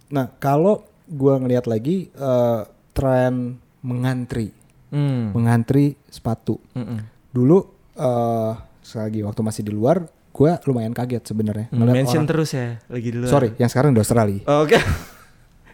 [0.09, 4.53] Nah kalau gua ngelihat lagi eh, tren mengantri,
[4.87, 5.33] Hmm.
[5.33, 6.61] mengantri sepatu.
[6.71, 7.01] Mm-mm.
[7.27, 7.57] Dulu
[7.95, 11.65] eh sekali lagi waktu masih di luar, gua lumayan kaget sebenarnya.
[11.67, 13.25] Hmm, ngeliat mention orang- terus ya lagi dulu.
[13.25, 14.45] Sorry, yang sekarang di Australia.
[14.59, 14.77] Oke.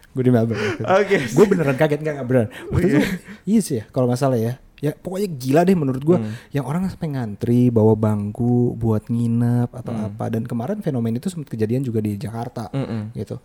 [0.09, 0.61] Gue di Melbourne.
[0.81, 1.17] Oke.
[1.27, 2.49] gue beneran kaget nggak nggak beneran.
[2.67, 2.99] Waktu itu,
[3.45, 4.53] iya sih ya kalau nggak salah ya.
[4.79, 6.17] Ya pokoknya gila deh menurut gue.
[6.17, 6.33] Hmm.
[6.49, 10.07] Yang orang sampai ngantri bawa bangku buat nginep atau Hmm.
[10.07, 10.25] apa.
[10.29, 13.11] Dan kemarin fenomena itu sempat kejadian juga di Jakarta Mm-mm.
[13.13, 13.37] gitu.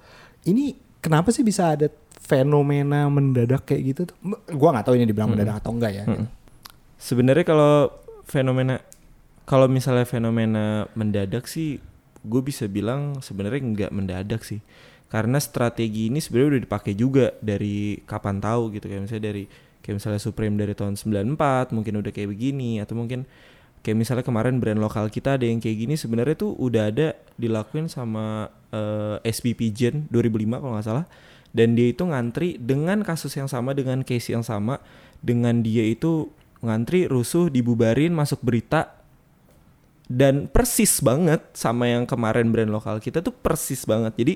[0.44, 4.16] Ini kenapa sih bisa ada fenomena mendadak kayak gitu tuh?
[4.46, 6.04] Gue nggak tahu ini dibilang mendadak atau enggak ya.
[6.06, 6.26] Mm-mm.
[6.96, 7.92] Sebenarnya kalau
[8.24, 8.80] fenomena
[9.44, 11.76] kalau misalnya fenomena mendadak sih
[12.24, 14.64] gue bisa bilang sebenarnya nggak mendadak sih.
[15.08, 18.90] Karena strategi ini sebenarnya udah dipakai juga dari kapan tahu gitu.
[18.90, 19.44] Kayak misalnya dari
[19.84, 23.28] kayak misalnya Supreme dari tahun 94 mungkin udah kayak begini atau mungkin
[23.84, 27.92] kayak misalnya kemarin brand lokal kita ada yang kayak gini sebenarnya tuh udah ada dilakuin
[27.92, 31.06] sama eh, SBP Gen 2005 kalau nggak salah.
[31.54, 34.82] Dan dia itu ngantri dengan kasus yang sama dengan case yang sama
[35.22, 36.32] dengan dia itu
[36.64, 39.04] ngantri rusuh dibubarin masuk berita
[40.08, 44.12] dan persis banget sama yang kemarin brand lokal kita tuh persis banget.
[44.16, 44.34] Jadi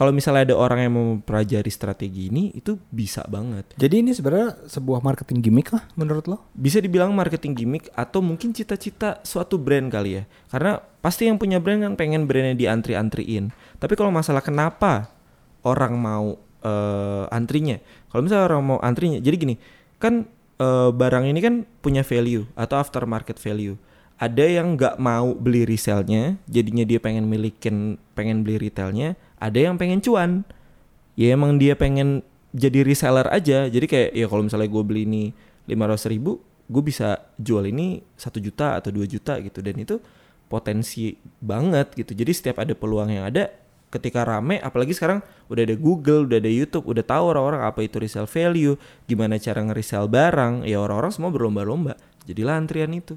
[0.00, 3.68] kalau misalnya ada orang yang mau mempelajari strategi ini itu bisa banget.
[3.76, 6.48] Jadi ini sebenarnya sebuah marketing gimmick lah menurut lo?
[6.56, 10.22] bisa dibilang marketing gimmick atau mungkin cita-cita suatu brand kali ya.
[10.48, 13.52] Karena pasti yang punya brand kan pengen brandnya diantri-antriin.
[13.76, 15.12] Tapi kalau masalah kenapa
[15.68, 17.76] orang mau eh, antrinya?
[18.08, 19.60] Kalau misalnya orang mau antrinya jadi gini
[20.00, 20.24] kan
[20.56, 23.76] eh, barang ini kan punya value atau aftermarket value
[24.20, 29.16] ada yang nggak mau beli resellnya jadinya dia pengen milikin pengen beli retailnya.
[29.40, 30.44] Ada yang pengen cuan.
[31.16, 32.20] Ya emang dia pengen
[32.52, 33.64] jadi reseller aja.
[33.64, 35.24] Jadi kayak ya kalau misalnya gue beli ini
[35.64, 36.36] lima ratus ribu
[36.68, 39.64] gue bisa jual ini satu juta atau dua juta gitu.
[39.64, 39.96] Dan itu
[40.52, 42.12] potensi banget gitu.
[42.12, 43.48] Jadi setiap ada peluang yang ada
[43.88, 47.98] ketika rame apalagi sekarang udah ada Google udah ada YouTube udah tahu orang-orang apa itu
[47.98, 48.78] resell value
[49.10, 51.96] gimana cara nge-resell barang ya orang-orang semua berlomba-lomba.
[52.28, 53.16] Jadilah antrian itu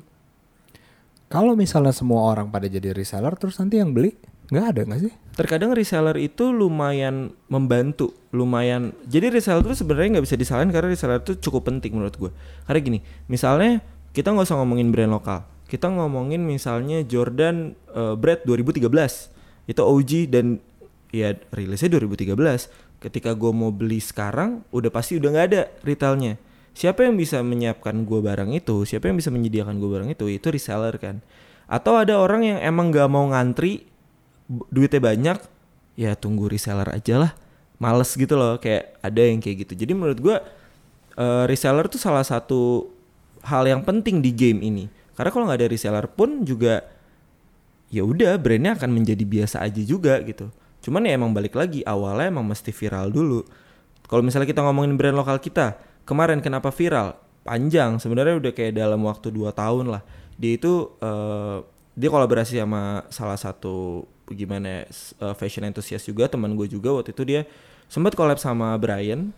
[1.34, 4.14] Kalau misalnya semua orang pada jadi reseller terus nanti yang beli
[4.54, 5.14] nggak ada nggak sih?
[5.34, 11.26] terkadang reseller itu lumayan membantu lumayan jadi reseller itu sebenarnya nggak bisa disalahin karena reseller
[11.26, 12.32] itu cukup penting menurut gue
[12.70, 13.82] karena gini misalnya
[14.14, 18.86] kita nggak usah ngomongin brand lokal kita ngomongin misalnya Jordan eh, Bread 2013
[19.74, 20.62] itu OG dan
[21.10, 22.38] ya rilisnya 2013
[23.02, 26.38] ketika gue mau beli sekarang udah pasti udah nggak ada retailnya
[26.74, 28.84] siapa yang bisa menyiapkan gue barang itu?
[28.84, 30.26] Siapa yang bisa menyediakan gue barang itu?
[30.30, 31.22] Itu reseller kan?
[31.70, 33.88] Atau ada orang yang emang nggak mau ngantri
[34.50, 35.38] duitnya banyak
[35.96, 37.32] ya tunggu reseller aja lah.
[37.78, 39.74] Males gitu loh kayak ada yang kayak gitu.
[39.86, 40.38] Jadi menurut gua
[41.16, 42.90] eh, reseller tuh salah satu
[43.46, 44.86] hal yang penting di game ini.
[45.14, 46.82] Karena kalau nggak ada reseller pun juga
[47.94, 50.50] ya udah brandnya akan menjadi biasa aja juga gitu.
[50.84, 53.46] Cuman ya emang balik lagi awalnya emang mesti viral dulu.
[54.10, 57.18] Kalau misalnya kita ngomongin brand lokal kita kemarin kenapa viral?
[57.44, 60.02] Panjang sebenarnya udah kayak dalam waktu 2 tahun lah.
[60.40, 61.58] Dia itu eh,
[61.94, 67.24] dia kolaborasi sama salah satu gimana eh, fashion enthusiast juga teman gue juga waktu itu
[67.28, 67.42] dia
[67.92, 69.36] sempat collab sama Brian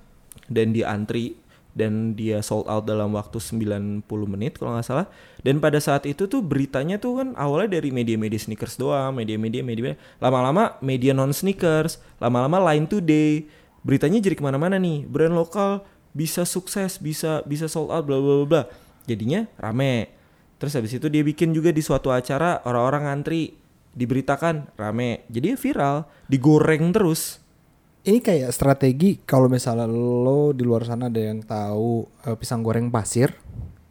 [0.47, 1.35] dan dia antri
[1.75, 5.07] dan dia sold out dalam waktu 90 menit kalau nggak salah.
[5.43, 9.99] Dan pada saat itu tuh beritanya tuh kan awalnya dari media-media sneakers doang media-media media
[10.23, 13.51] lama-lama media non sneakers lama-lama Line Today.
[13.85, 15.83] Beritanya jadi ke mana-mana nih brand lokal
[16.15, 18.63] bisa sukses bisa bisa sold out bla bla bla
[19.03, 20.15] jadinya rame
[20.55, 23.55] Terus habis itu dia bikin juga di suatu acara orang-orang ngantri
[23.95, 25.27] diberitakan rame.
[25.27, 25.95] Jadi ya viral,
[26.31, 27.43] digoreng terus.
[28.05, 32.93] Ini kayak strategi kalau misalnya lo di luar sana ada yang tahu eh, pisang goreng
[32.93, 33.33] pasir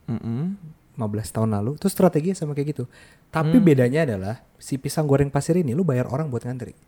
[0.06, 0.54] Mm-mm.
[0.94, 2.84] 15 tahun lalu, itu strateginya sama kayak gitu.
[3.34, 6.78] Tapi bedanya adalah si pisang goreng pasir ini lo bayar orang buat ngantri.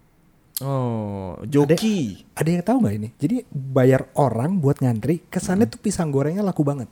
[0.64, 2.24] Oh, joki.
[2.32, 3.08] Ada yang tahu nggak ini?
[3.20, 6.88] Jadi bayar orang buat ngantri, kesannya tuh pisang gorengnya laku banget.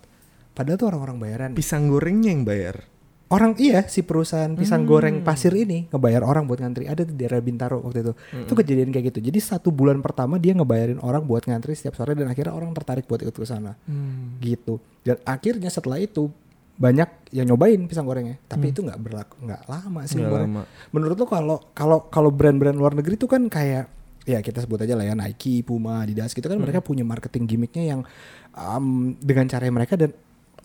[0.53, 1.50] Padahal tuh orang-orang bayaran.
[1.57, 2.85] Pisang gorengnya yang bayar.
[3.33, 6.87] Orang iya si perusahaan pisang goreng pasir ini ngebayar orang buat ngantri.
[6.87, 8.12] Ada di daerah Bintaro waktu itu.
[8.46, 9.18] Itu kejadian kayak gitu.
[9.24, 13.09] Jadi satu bulan pertama dia ngebayarin orang buat ngantri setiap sore dan akhirnya orang tertarik
[13.09, 13.74] buat ikut ke sana.
[14.38, 14.79] Gitu.
[15.03, 16.31] Dan akhirnya setelah itu
[16.74, 18.38] banyak yang nyobain pisang gorengnya.
[18.50, 20.50] Tapi itu nggak berlaku nggak lama sih goreng.
[20.50, 20.62] lama.
[20.90, 23.90] Menurut lo kalau kalau kalau brand-brand luar negeri itu kan kayak
[24.24, 27.84] ya kita sebut aja lah ya Nike, Puma, Adidas gitu kan mereka punya marketing gimmicknya
[27.94, 28.00] yang
[28.56, 30.10] um, dengan cara mereka dan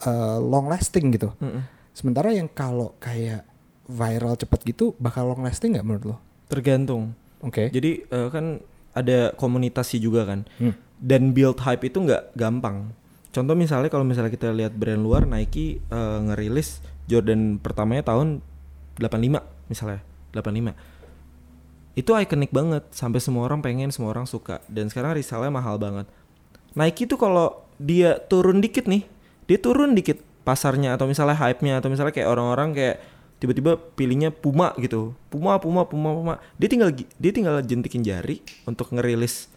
[0.08, 1.30] uh, long lasting gitu.
[1.43, 1.62] Mm-mm.
[1.91, 3.43] Sementara yang kalau kayak
[3.89, 6.17] viral cepet gitu bakal long lasting nggak menurut lo?
[6.48, 7.17] Tergantung.
[7.43, 7.67] Oke.
[7.74, 8.62] Jadi eh, kan
[8.93, 10.45] ada komunitasnya juga kan.
[10.62, 10.76] Hmm.
[11.00, 12.91] Dan build hype itu nggak gampang.
[13.30, 18.42] Contoh misalnya kalau misalnya kita lihat brand luar Nike eh, ngerilis Jordan pertamanya tahun
[18.98, 20.02] 85 misalnya
[20.34, 21.00] 85
[21.98, 24.63] itu ikonik banget sampai semua orang pengen semua orang suka.
[24.72, 26.08] Dan sekarang resellnya mahal banget.
[26.72, 29.04] Nike tuh kalau dia turun dikit nih
[29.50, 33.02] dia turun dikit pasarnya atau misalnya hype-nya atau misalnya kayak orang-orang kayak
[33.42, 35.12] tiba-tiba pilihnya Puma gitu.
[35.28, 36.34] Puma Puma Puma Puma.
[36.56, 39.52] Dia tinggal dia tinggal jentikin jari untuk ngerilis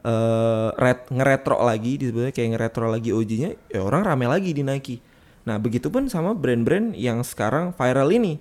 [0.00, 4.96] eh ret ngeretro lagi disebutnya kayak ngeretro lagi OG-nya ya orang rame lagi di Nike.
[5.44, 8.40] Nah begitupun sama brand-brand yang sekarang viral ini.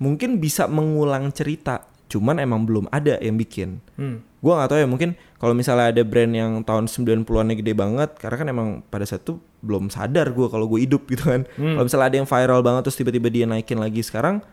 [0.00, 3.80] Mungkin bisa mengulang cerita cuman emang belum ada yang bikin.
[3.98, 4.22] Hmm.
[4.44, 8.36] gua nggak tahu ya mungkin kalau misalnya ada brand yang tahun 90-an gede banget karena
[8.36, 11.48] kan emang pada saat itu belum sadar gua kalau gue hidup gitu kan.
[11.56, 11.80] Hmm.
[11.80, 14.44] kalau misalnya ada yang viral banget terus tiba-tiba dia naikin lagi sekarang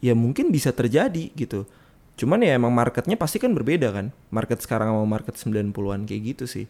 [0.00, 1.68] ya mungkin bisa terjadi gitu
[2.16, 6.44] cuman ya emang marketnya pasti kan berbeda kan market sekarang sama market 90-an kayak gitu
[6.48, 6.66] sih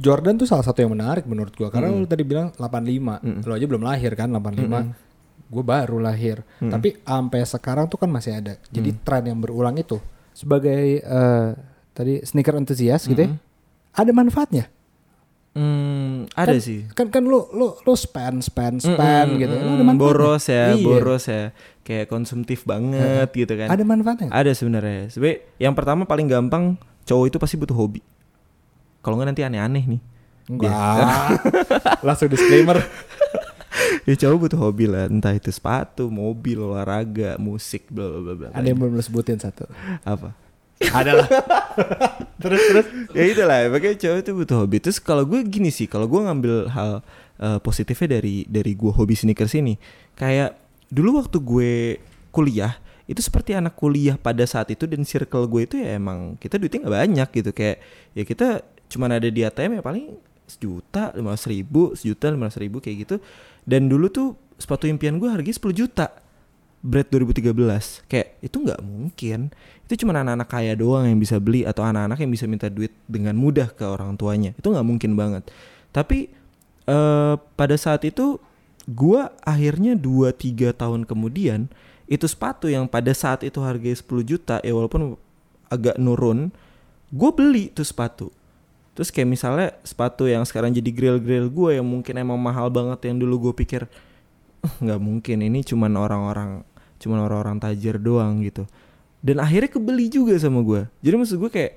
[0.00, 2.00] Jordan tuh salah satu yang menarik menurut gua karena Hmm.
[2.00, 3.20] lu tadi bilang 85.
[3.20, 3.44] Mm.
[3.44, 4.80] Lo aja belum lahir kan 85.
[4.80, 4.96] Hmm.
[5.44, 6.40] Gue baru lahir.
[6.56, 8.56] Tapi sampai sekarang tuh kan masih ada.
[8.72, 9.00] Jadi Hmm.
[9.04, 10.00] tren yang berulang itu
[10.32, 11.48] sebagai eh,
[11.92, 13.30] tadi sneaker enthusiast gitu ya.
[13.92, 14.72] Ada manfaatnya.
[15.52, 19.52] Hmm, ada Kan- sih Kan kan lu lu lu spend spend spend Mm-mm, gitu.
[19.52, 20.00] Mm-mm, ada manfaatnya.
[20.00, 20.80] boros ya Iya.
[20.80, 21.42] boros ya
[21.80, 24.28] kayak konsumtif banget gitu kan Ada manfaatnya.
[24.28, 25.08] Ada sebenarnya.
[25.08, 27.98] Sebenarnya yang pertama paling gampang cowok itu pasti butuh hobi.
[29.00, 30.00] Kalau nggak nanti aneh-aneh nih.
[30.46, 30.70] Enggak.
[32.06, 32.78] Langsung disclaimer.
[34.06, 38.48] ya cowok butuh hobi lah, entah itu sepatu, mobil, olahraga, musik, bla bla bla.
[38.50, 39.66] Ada yang belum lu sebutin satu.
[40.04, 40.30] apa?
[40.80, 41.28] Ada lah.
[42.42, 42.86] terus terus.
[43.12, 44.76] ya itulah, makanya cowok itu butuh hobi.
[44.80, 47.04] Terus kalau gue gini sih, kalau gue ngambil hal
[47.36, 49.76] eh, positifnya dari dari gue hobi sneakers ini,
[50.16, 50.56] kayak
[50.88, 51.72] dulu waktu gue
[52.32, 56.62] kuliah itu seperti anak kuliah pada saat itu dan circle gue itu ya emang kita
[56.62, 57.76] duitnya nggak banyak gitu kayak
[58.14, 60.14] ya kita cuman ada di ATM ya paling
[60.46, 63.16] sejuta lima ribu sejuta lima ribu kayak gitu
[63.66, 66.06] dan dulu tuh sepatu impian gue harganya 10 juta
[66.80, 67.52] Bread 2013
[68.08, 69.52] kayak itu nggak mungkin.
[69.84, 73.36] Itu cuma anak-anak kaya doang yang bisa beli atau anak-anak yang bisa minta duit dengan
[73.36, 74.56] mudah ke orang tuanya.
[74.56, 75.44] Itu nggak mungkin banget.
[75.92, 76.32] Tapi
[76.88, 78.40] eh pada saat itu
[78.88, 81.68] gua akhirnya 2-3 tahun kemudian
[82.10, 85.14] itu sepatu yang pada saat itu harganya 10 juta ya walaupun
[85.70, 86.50] agak nurun
[87.10, 88.26] gue beli tuh sepatu.
[88.94, 93.22] Terus kayak misalnya sepatu yang sekarang jadi grill-grill gue yang mungkin emang mahal banget yang
[93.22, 93.86] dulu gue pikir
[94.62, 95.38] "Eh, nggak mungkin.
[95.42, 96.50] Ini cuman orang-orang
[97.00, 98.68] cuman orang-orang tajir doang gitu.
[99.20, 101.72] Dan akhirnya kebeli juga sama gue jadi maksud gue kayak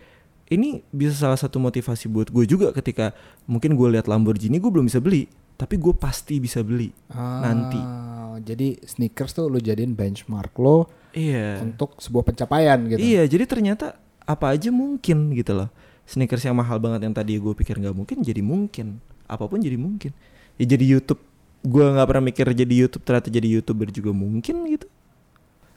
[0.51, 3.15] ini bisa salah satu motivasi buat gue juga ketika
[3.47, 7.79] mungkin gue lihat Lamborghini gue belum bisa beli tapi gue pasti bisa beli nanti.
[7.79, 11.61] Ah, Jadi sneakers tuh lu jadiin benchmark lo iya.
[11.61, 12.99] untuk sebuah pencapaian gitu.
[12.99, 15.69] iya jadi ternyata apa aja mungkin gitu loh.
[16.03, 18.99] Sneakers yang mahal banget yang tadi gue pikir nggak mungkin jadi mungkin.
[19.29, 20.11] Apa pun jadi mungkin.
[20.59, 21.21] Ya jadi YouTube
[21.63, 24.87] gue nggak pernah mikir jadi YouTube ternyata jadi youtuber juga mungkin gitu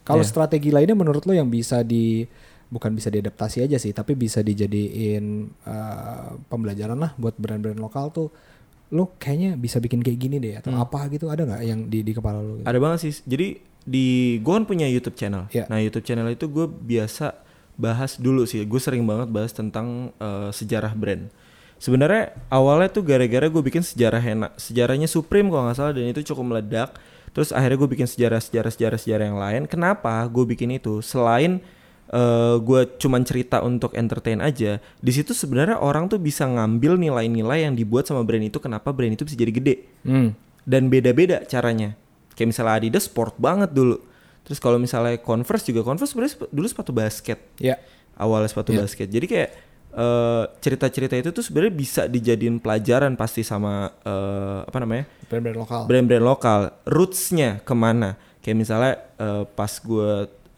[0.07, 0.31] Kalau Iya.
[0.31, 2.23] strategi lainnya menurut lo yang bisa di
[2.67, 5.25] bukan bisa diadaptasi aja sih, tapi bisa dijadiin
[5.63, 8.29] eh, pembelajaran lah buat brand-brand lokal tuh.
[8.89, 10.79] Lo kayaknya bisa bikin kayak gini deh atau Hmm.
[10.81, 12.57] apa gitu ada nggak yang di di kepala lo?
[12.57, 12.67] Gitu?
[12.67, 13.13] Ada banget sih.
[13.23, 13.47] Jadi
[13.83, 14.07] di
[14.39, 15.51] gue kan punya YouTube channel.
[15.51, 15.67] Iya.
[15.67, 17.35] Nah YouTube channel itu gue biasa
[17.75, 18.63] bahas dulu sih.
[18.63, 21.27] Gue sering banget bahas tentang eh, sejarah brand.
[21.77, 26.23] Sebenarnya awalnya tuh gara-gara gue bikin sejarah enak, sejarahnya Supreme kalau nggak salah dan itu
[26.25, 26.95] cukup meledak.
[27.37, 29.63] Terus akhirnya gue bikin sejarah-sejarah sejarah-sejarah yang lain.
[29.69, 31.05] Kenapa gue bikin itu?
[31.05, 31.61] Selain
[32.07, 37.67] eh gue cuman cerita untuk entertain aja, di situ sebenarnya orang tuh bisa ngambil nilai-nilai
[37.67, 38.57] yang dibuat sama brand itu.
[38.57, 39.75] Kenapa brand itu bisa jadi gede?
[40.03, 40.33] Hmm.
[40.67, 41.95] dan beda-beda caranya.
[42.35, 44.03] Kayak misalnya Adidas sport banget dulu.
[44.43, 47.39] Terus kalau misalnya Converse juga Converse sebenarnya dulu sepatu basket.
[47.59, 47.79] Ya.
[48.19, 48.83] Awalnya sepatu Iya.
[48.83, 49.07] basket.
[49.11, 49.51] Jadi kayak
[49.97, 55.05] eh, cerita-cerita itu tuh sebenarnya bisa dijadiin pelajaran pasti sama eh, apa namanya?
[55.27, 55.83] Brand-brand lokal.
[55.89, 56.61] brand-brand lokal.
[56.85, 58.21] Rootsnya ke mana?
[58.45, 60.11] Kayak misalnya eh, pas gue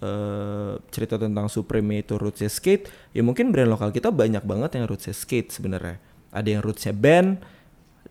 [0.02, 4.84] eh, cerita tentang Supreme itu rootsnya skate ya mungkin brand lokal kita banyak banget yang
[4.90, 5.96] rootsnya skate sebenarnya.
[6.34, 7.40] Ada yang rootsnya band.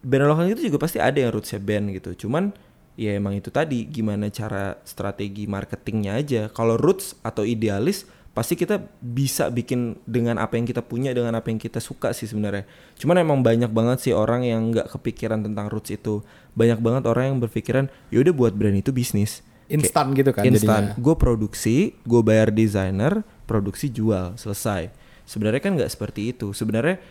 [0.01, 2.25] Brand lokal itu juga pasti ada yang rootsnya band gitu.
[2.27, 2.55] Cuman
[2.97, 6.41] ya emang itu tadi gimana cara strategi marketingnya aja.
[6.49, 11.49] Kalau roots atau idealis pasti kita bisa bikin dengan apa yang kita punya dengan apa
[11.49, 12.69] yang kita suka sih sebenarnya.
[12.93, 16.21] Cuman emang banyak banget sih orang yang nggak kepikiran tentang roots itu.
[16.53, 19.41] Banyak banget orang yang berpikiran yaudah buat brand itu bisnis.
[19.73, 20.93] Instan gitu kan instan.
[20.95, 24.93] gue produksi gue bayar desainer produksi jual selesai.
[25.25, 26.53] Sebenarnya kan nggak seperti itu.
[26.53, 27.01] Sebenarnya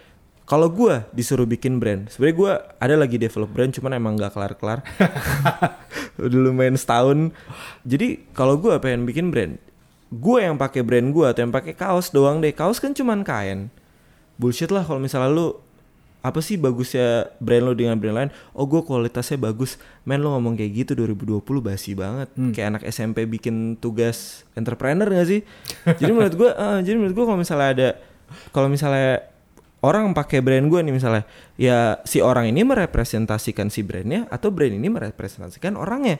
[0.46, 4.54] kalau gue disuruh bikin brand sebenarnya gue ada lagi develop brand cuman emang nggak kelar
[4.54, 4.78] kelar
[6.22, 7.34] udah lumayan setahun.
[7.82, 9.58] Jadi kalau gue pengen bikin brand
[10.16, 12.52] gue yang pakai brand gue atau yang pakai kaos doang deh.
[12.57, 13.68] Kaos kan cuman kain.
[14.40, 15.48] Bullshit lah kalau misalnya lu
[16.26, 18.31] apa sih bagusnya brand lo dengan brand lain?
[18.57, 19.79] Oh gue kualitasnya bagus.
[20.02, 22.29] Men lo ngomong kayak gitu 2020 basi banget.
[22.57, 25.40] Kayak anak SMP bikin tugas entrepreneur gak sih?
[25.87, 27.88] Jadi menurut gue eh, jadi menurut gue kalau misalnya ada
[28.50, 29.22] kalau misalnya
[29.87, 31.22] orang pakai brand gue nih misalnya
[31.55, 36.18] ya si orang ini merepresentasikan si brandnya atau brand ini merepresentasikan orangnya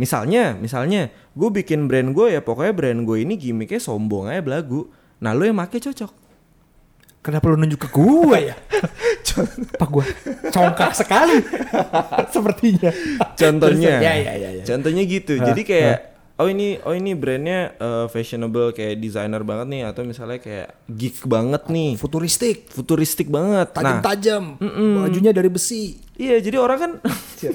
[0.00, 4.88] misalnya misalnya gue bikin brand gue ya pokoknya brand gue ini gimmicknya sombong aja belagu
[5.20, 6.22] nah lo yang make cocok
[7.22, 8.56] Kenapa lu nunjuk ke gue ya?
[9.78, 10.06] Apa gue
[10.50, 11.38] congkak sekali
[12.34, 12.90] sepertinya.
[13.38, 14.64] contohnya ya, ya, ya, ya.
[14.66, 16.11] contohnya gitu jadi kayak
[16.42, 21.22] oh ini oh ini brandnya eh, fashionable kayak designer banget nih atau misalnya kayak geek
[21.30, 21.94] banget nih.
[21.94, 23.70] Futuristik, futuristik banget.
[23.78, 24.02] Nah.
[24.02, 24.58] Tajam-tajam,
[25.06, 26.02] bajunya dari besi.
[26.18, 26.92] iya jadi orang kan
[27.42, 27.50] ya.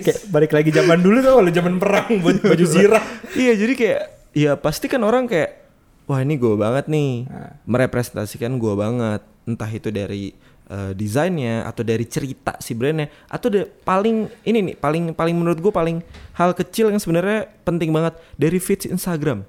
[0.00, 3.04] Kayak balik lagi zaman dulu tuh kalau zaman perang buat baju zirah.
[3.36, 4.00] iya jadi kayak
[4.34, 5.62] ya pasti kan orang kayak
[6.08, 7.28] wah ini gue banget nih.
[7.28, 7.60] Nah.
[7.68, 9.20] merepresentasikan gue banget.
[9.44, 10.32] Entah itu dari
[10.70, 15.58] eh, desainnya atau dari cerita si brandnya atau de- paling ini nih paling paling menurut
[15.60, 16.00] gue paling
[16.36, 19.44] hal kecil yang sebenarnya penting banget dari feeds Instagram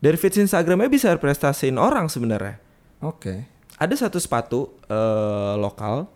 [0.00, 2.56] dari feeds Instagramnya bisa representasiin orang sebenarnya
[3.04, 3.44] Oke.
[3.76, 6.08] ada satu sepatu eh, lokal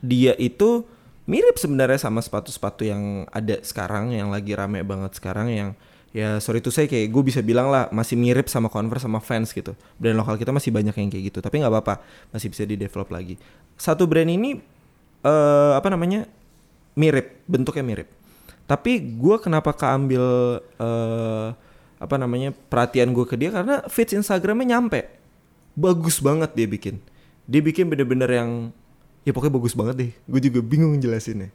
[0.00, 0.86] dia itu
[1.24, 5.70] mirip sebenarnya sama sepatu-sepatu yang ada sekarang yang lagi rame banget sekarang yang
[6.14, 9.50] ya sorry tuh saya kayak gue bisa bilang lah masih mirip sama Converse sama Vans
[9.50, 9.74] gitu.
[9.98, 13.10] Brand lokal kita masih banyak yang kayak gitu tapi nggak apa-apa masih bisa di develop
[13.10, 13.34] lagi.
[13.74, 14.54] Satu brand ini
[15.26, 16.30] eh apa namanya
[16.94, 18.08] mirip bentuknya mirip.
[18.64, 20.22] Tapi gue kenapa keambil
[20.78, 21.48] eh
[21.98, 25.10] apa namanya perhatian gue ke dia karena feeds Instagramnya nyampe.
[25.74, 27.02] Bagus banget dia bikin.
[27.50, 28.50] Dia bikin bener-bener yang
[29.26, 30.10] ya pokoknya bagus banget deh.
[30.30, 31.50] Gue juga bingung jelasinnya.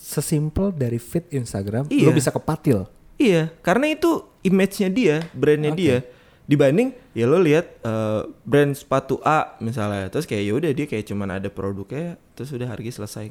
[0.00, 2.10] Sesimpel dari fit Instagram, Iya.
[2.10, 2.88] lu bisa kepatil.
[3.18, 5.80] Iya karena itu image-nya dia brandnya Oke.
[5.80, 5.96] dia.
[6.42, 11.06] Dibanding ya lo lihat eh, brand sepatu A misalnya terus kayak ya udah dia kayak
[11.06, 13.30] cuman ada produknya terus udah harga selesai.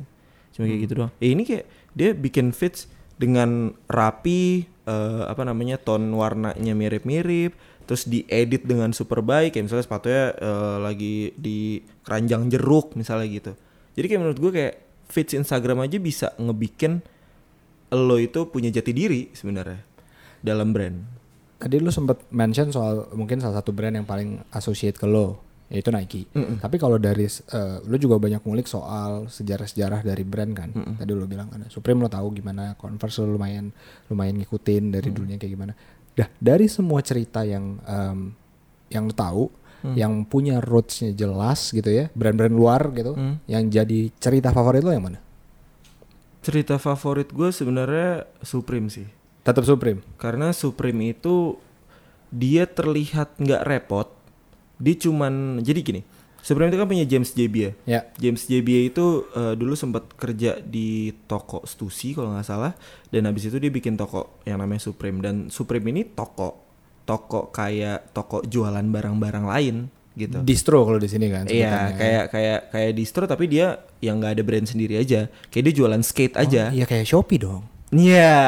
[0.55, 1.11] Cuma kayak gitu doang.
[1.19, 2.87] Ya ini kayak dia bikin fits
[3.19, 7.53] dengan rapi eh, apa namanya tone warnanya mirip-mirip
[7.85, 13.51] terus diedit dengan super baik kayak misalnya sepatunya eh, lagi di keranjang jeruk misalnya gitu.
[13.99, 14.75] Jadi kayak menurut gue kayak
[15.11, 17.03] fits Instagram aja bisa ngebikin
[17.91, 19.83] lo itu punya jati diri sebenarnya
[20.41, 21.21] dalam brand
[21.61, 25.37] Tadi lu sempat mention soal mungkin salah satu brand yang paling associate ke lo,
[25.69, 26.25] yaitu Nike.
[26.57, 30.73] Tapi kalau dari eh, lu juga banyak ngulik soal sejarah-sejarah dari brand kan.
[30.97, 33.69] Tadi lu bilang ada Supreme lo tahu gimana, Converse lo lumayan
[34.09, 35.73] lumayan ngikutin dari dulunya kayak gimana.
[36.17, 38.33] Dah dari semua cerita yang em,
[38.89, 39.43] yang lu tahu,
[39.93, 43.13] yang punya rootsnya jelas gitu ya, brand-brand luar gitu,
[43.45, 45.21] yang jadi cerita favorit lo yang mana?
[46.41, 49.07] Cerita favorit gue sebenarnya Supreme sih.
[49.41, 50.05] Tetap Supreme.
[50.21, 51.57] karena Supreme itu
[52.29, 54.09] dia terlihat nggak repot.
[54.81, 56.01] Dia cuman jadi gini
[56.41, 58.09] Supreme itu kan punya James JBA Ya.
[58.17, 62.73] James JBA itu eh, dulu sempat kerja di toko Stussy kalau nggak salah
[63.13, 65.21] dan habis itu dia bikin toko yang namanya Supreme.
[65.21, 66.65] Dan Supreme ini toko
[67.05, 69.75] toko kayak toko jualan barang-barang lain
[70.13, 71.47] gitu Distro kalau di sini kan.
[71.47, 75.31] Iya, kayak kayak kayak distro tapi dia yang nggak ada brand sendiri aja.
[75.47, 76.63] Kayak dia jualan skate Oh, aja.
[76.69, 77.63] Iya kayak Shopee dong.
[77.91, 78.39] Iya.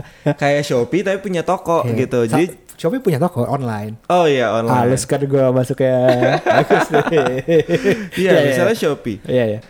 [0.42, 2.18] kayak Shopee tapi punya toko Kayak- gitu.
[2.24, 2.46] Sa- Jadi
[2.76, 3.96] Shopee punya toko online.
[4.06, 4.92] oh iya online.
[4.92, 5.96] Halus kan gue masuk ya.
[6.44, 7.40] Bagus deh.
[8.14, 9.24] Iya, misalnya Shopee.
[9.24, 9.60] Iya iya.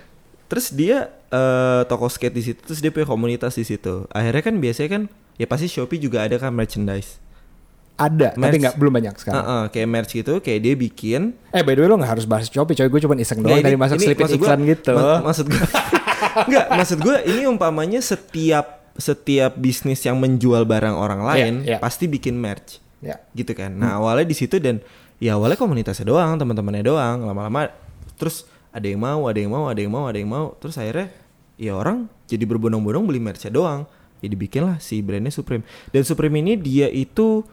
[0.46, 4.06] Terus dia eh, toko skate di situ, terus dia punya komunitas di situ.
[4.10, 5.02] Akhirnya kan biasanya kan
[5.34, 7.22] ya pasti Shopee juga ada kan merchandise.
[7.96, 8.60] Ada, tapi Merch.
[8.60, 9.40] nggak belum banyak sekarang.
[9.40, 12.44] Heeh, kayak merch gitu, kayak dia bikin Eh by the way lo nggak harus bahas
[12.46, 12.86] Shopee, coy.
[12.86, 14.92] Gue cuma iseng doang Nggak, dari masuk selipit maksud gua- iklan gitu.
[14.92, 15.62] ma- maksud gue
[16.44, 21.78] Enggak, maksud gue ini umpamanya setiap setiap bisnis yang menjual barang orang lain Iya, iya.
[21.78, 23.20] pasti bikin merch Ya.
[23.32, 23.68] gitu kan.
[23.70, 24.80] Nah awalnya di situ dan
[25.16, 27.22] ya awalnya komunitasnya doang, teman-temannya doang.
[27.22, 27.68] Lama-lama
[28.14, 30.52] terus ada yang mau, ada yang mau, ada yang mau, ada yang mau.
[30.56, 31.08] Terus akhirnya
[31.54, 33.84] ya orang jadi berbondong-bondong beli merchnya doang.
[34.18, 35.60] Jadi bikinlah si brandnya Supreme.
[35.88, 37.44] Dan Supreme ini dia itu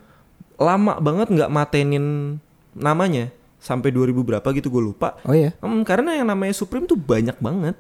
[0.58, 2.38] lama banget nggak matenin
[2.74, 3.30] namanya
[3.64, 5.16] sampai 2000 berapa gitu gue lupa.
[5.24, 5.56] Oh iya.
[5.64, 7.80] Hmm, karena yang namanya Supreme tuh banyak banget.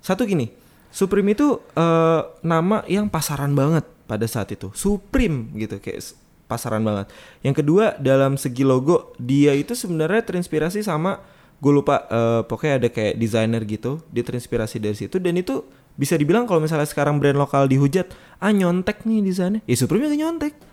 [0.00, 0.48] Satu gini,
[0.88, 4.72] Supreme itu eh, nama yang pasaran banget pada saat itu.
[4.72, 6.16] Supreme gitu kayak
[6.48, 7.12] pasaran banget.
[7.44, 11.20] Yang kedua dalam segi logo dia itu sebenarnya terinspirasi sama
[11.60, 14.00] gue lupa eh, pokoknya ada kayak desainer gitu.
[14.08, 15.60] Dia terinspirasi dari situ dan itu
[16.00, 18.08] bisa dibilang kalau misalnya sekarang brand lokal dihujat,
[18.40, 19.60] ah nyontek nih desainnya.
[19.68, 20.69] Ya Supreme juga nyontek.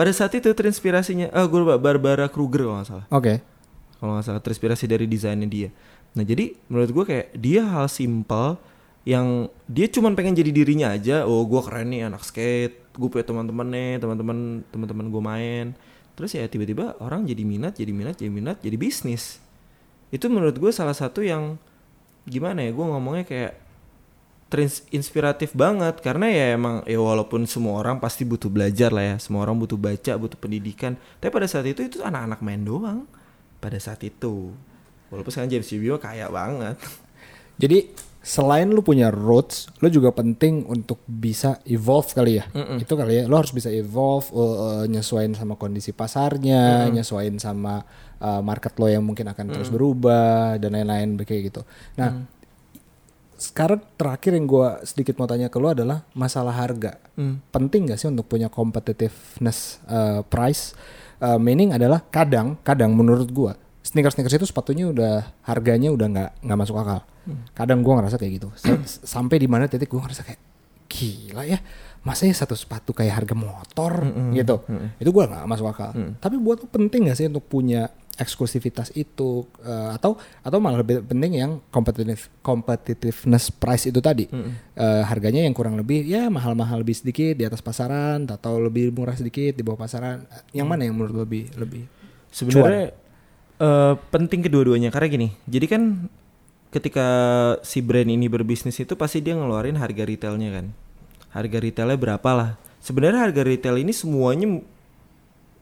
[0.00, 3.44] Pada saat itu terinspirasinya, ah gue lupa Barbara Kruger kalau nggak salah Oke.
[4.00, 5.68] kalau nggak salah terinspirasi dari desainnya dia.
[6.16, 8.56] Nah jadi menurut gue kayak dia hal simpel
[9.04, 11.28] yang dia cuman pengen jadi dirinya aja.
[11.28, 15.66] Oh gue keren nih anak skate, gue punya teman-teman nih, teman-teman teman-teman gue main.
[16.16, 19.36] Terus ya tiba-tiba orang jadi minat, jadi minat, jadi minat, jadi bisnis.
[20.08, 21.60] Itu menurut gue salah satu yang
[22.24, 23.52] gimana ya gue ngomongnya kayak
[24.50, 26.02] terinspiratif banget.
[26.02, 29.16] Karena ya emang ya walaupun semua orang pasti butuh belajar lah ya.
[29.22, 30.98] Semua orang butuh baca butuh pendidikan.
[31.22, 33.06] Tapi pada saat itu itu anak-anak main doang.
[33.62, 34.50] Pada saat itu.
[35.08, 36.76] Walaupun sekarang James Bibio kaya banget.
[37.62, 42.44] Jadi selain lu punya roots, lu juga penting untuk bisa evolve kali ya.
[42.76, 47.80] Itu kali ya, lu harus bisa evolve, uh, uh, nyesuaiin sama kondisi pasarnya, nyesuaiin sama
[48.20, 51.62] uh, market lo yang mungkin akan terus berubah dan lain-lain kayak gitu.
[51.96, 52.28] Nah,
[53.40, 57.00] sekarang terakhir yang gua sedikit mau tanya ke lu adalah masalah harga.
[57.48, 60.76] Penting gak sih untuk punya competitiveness uh, price?
[61.16, 66.30] Uh, meaning adalah kadang, kadang menurut gua sneakers sneakers itu sepatunya udah harganya udah nggak
[66.44, 67.00] nggak masuk akal.
[67.52, 68.48] Kadang gua ngerasa kayak gitu.
[68.84, 70.40] S- sampai di mana titik gua ngerasa kayak
[70.86, 71.62] gila ya
[72.00, 73.92] masa ya satu sepatu kayak harga motor
[74.34, 74.64] gitu
[74.98, 79.48] itu gua nggak masuk akal tapi buat lu penting gak sih untuk punya eksklusivitas itu
[79.64, 84.28] eh, atau atau malah lebih penting yang competitive competitiveness price itu tadi.
[84.76, 89.16] Eh, harganya yang kurang lebih ya mahal-mahal lebih sedikit di atas pasaran atau lebih murah
[89.16, 90.28] sedikit di bawah pasaran.
[90.52, 91.88] Yang mana yang menurut lebih lebih
[92.28, 92.92] sebenarnya
[93.56, 94.92] eh, penting kedua-duanya.
[94.92, 95.82] Karena gini jadi kan
[96.70, 97.06] ketika
[97.66, 100.66] si brand ini berbisnis itu pasti dia ngeluarin harga retailnya kan.
[101.32, 102.50] Harga retailnya berapa lah.
[102.80, 104.60] Sebenarnya harga retail ini semuanya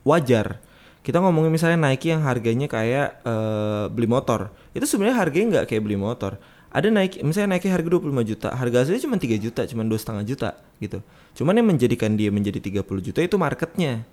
[0.06, 0.62] wajar
[1.08, 5.80] kita ngomongin misalnya Nike yang harganya kayak eh, beli motor itu sebenarnya harganya nggak kayak
[5.80, 6.36] beli motor
[6.68, 10.20] ada Nike misalnya Nike harga 25 juta harga aslinya cuma 3 juta cuma dua setengah
[10.22, 11.00] juta gitu
[11.34, 14.04] cuman yang menjadikan dia menjadi 30 juta itu marketnya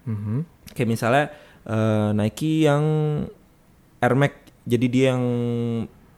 [0.00, 0.48] Mhm.
[0.72, 1.24] kayak misalnya
[1.62, 2.82] eh, Nike yang
[4.00, 4.32] Air Max
[4.64, 5.22] jadi dia yang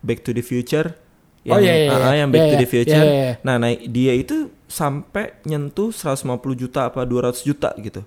[0.00, 0.96] Back to the Future
[1.42, 2.06] Oh, yang, iya, iya, iya.
[2.06, 2.72] ah, yang Back Iya, to the iya.
[2.72, 3.32] Future Iya, iya.
[3.42, 6.22] nah Nike- dia itu sampai nyentuh 150
[6.56, 8.06] juta apa 200 juta gitu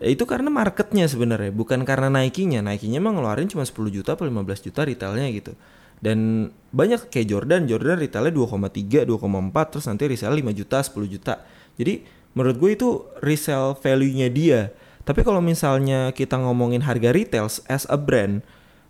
[0.00, 2.64] itu karena marketnya sebenarnya bukan karena Nike-nya.
[2.64, 5.52] Nike-nya emang ngeluarin cuma 10 juta atau 15 juta retailnya gitu.
[6.00, 11.34] Dan banyak kayak Jordan Jordan retailnya 2,3 2,4 terus nanti resell 5 juta 10 juta.
[11.76, 11.94] Jadi
[12.32, 12.88] menurut gue itu
[13.20, 14.60] resell value-nya dia.
[15.04, 18.40] Tapi kalau misalnya kita ngomongin harga retail as a brand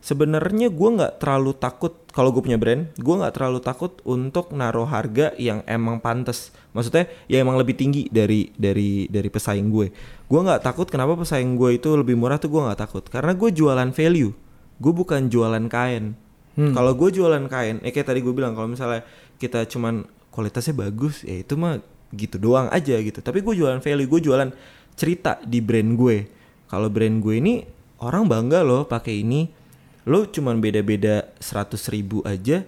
[0.00, 4.88] sebenarnya gue nggak terlalu takut kalau gue punya brand gue nggak terlalu takut untuk naruh
[4.88, 6.50] harga yang emang pantas.
[6.72, 9.92] Maksudnya ya emang lebih tinggi dari dari dari pesaing gue.
[10.26, 13.04] Gue nggak takut kenapa pesaing gue itu lebih murah tuh gue nggak takut?
[13.06, 14.32] Karena gue jualan value.
[14.80, 16.16] Gue bukan jualan kain.
[16.60, 19.06] Kalau gue jualan kain eh kayak tadi gue bilang kalau misalnya
[19.40, 21.80] kita cuman kualitasnya bagus ya itu mah
[22.12, 23.22] gitu doang aja gitu.
[23.22, 24.50] Tapi gue jualan value gue jualan
[24.98, 26.16] cerita di brand gue.
[26.66, 27.54] Kalau brand gue ini
[28.02, 29.59] orang bangga loh pakai ini
[30.08, 32.64] lo cuman beda-beda 100 ribu aja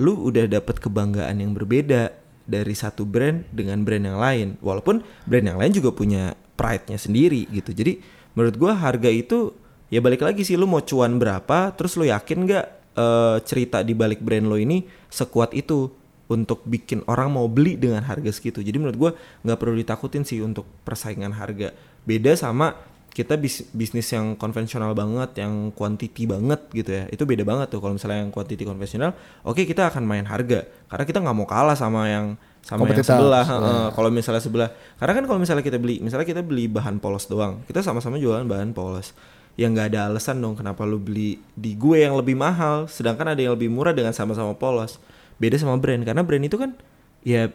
[0.00, 4.48] lu udah dapat kebanggaan yang berbeda dari satu brand dengan brand yang lain.
[4.58, 7.70] Walaupun brand yang lain juga punya pride-nya sendiri gitu.
[7.70, 8.02] Jadi
[8.34, 9.52] menurut gua harga itu
[9.92, 12.66] ya balik lagi sih lu mau cuan berapa terus lu yakin nggak
[12.96, 15.92] eh, cerita di balik brand lo ini sekuat itu
[16.30, 18.64] untuk bikin orang mau beli dengan harga segitu?
[18.64, 19.10] Jadi menurut gua
[19.46, 21.70] nggak perlu ditakutin sih untuk persaingan harga.
[22.02, 22.74] Beda sama
[23.10, 27.82] kita bis- bisnis yang konvensional banget, yang quantity banget gitu ya, itu beda banget tuh.
[27.82, 31.74] Kalau misalnya yang quantity konvensional, oke kita akan main harga, karena kita nggak mau kalah
[31.74, 33.44] sama yang sama yang sebelah.
[33.44, 33.86] heeh.
[33.98, 37.60] Kalau misalnya sebelah, karena kan kalau misalnya kita beli, misalnya kita beli bahan polos doang,
[37.66, 39.12] kita sama-sama jualan bahan polos.
[39.58, 43.40] Ya nggak ada alasan dong kenapa lu beli di gue yang lebih mahal, sedangkan ada
[43.42, 45.02] yang lebih murah dengan sama-sama polos.
[45.42, 46.78] Beda sama brand, karena brand itu kan
[47.26, 47.50] ya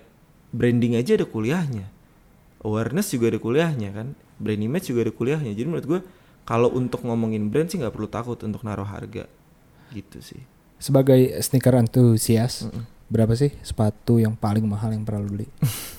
[0.51, 1.95] branding aja ada kuliahnya
[2.65, 5.99] awareness juga ada kuliahnya kan brand image juga ada kuliahnya jadi menurut gue
[6.43, 9.25] kalau untuk ngomongin brand sih nggak perlu takut untuk naruh harga
[9.91, 10.41] gitu sih
[10.75, 12.67] sebagai sneaker enthusiast
[13.07, 15.47] berapa sih sepatu yang paling mahal yang pernah lu beli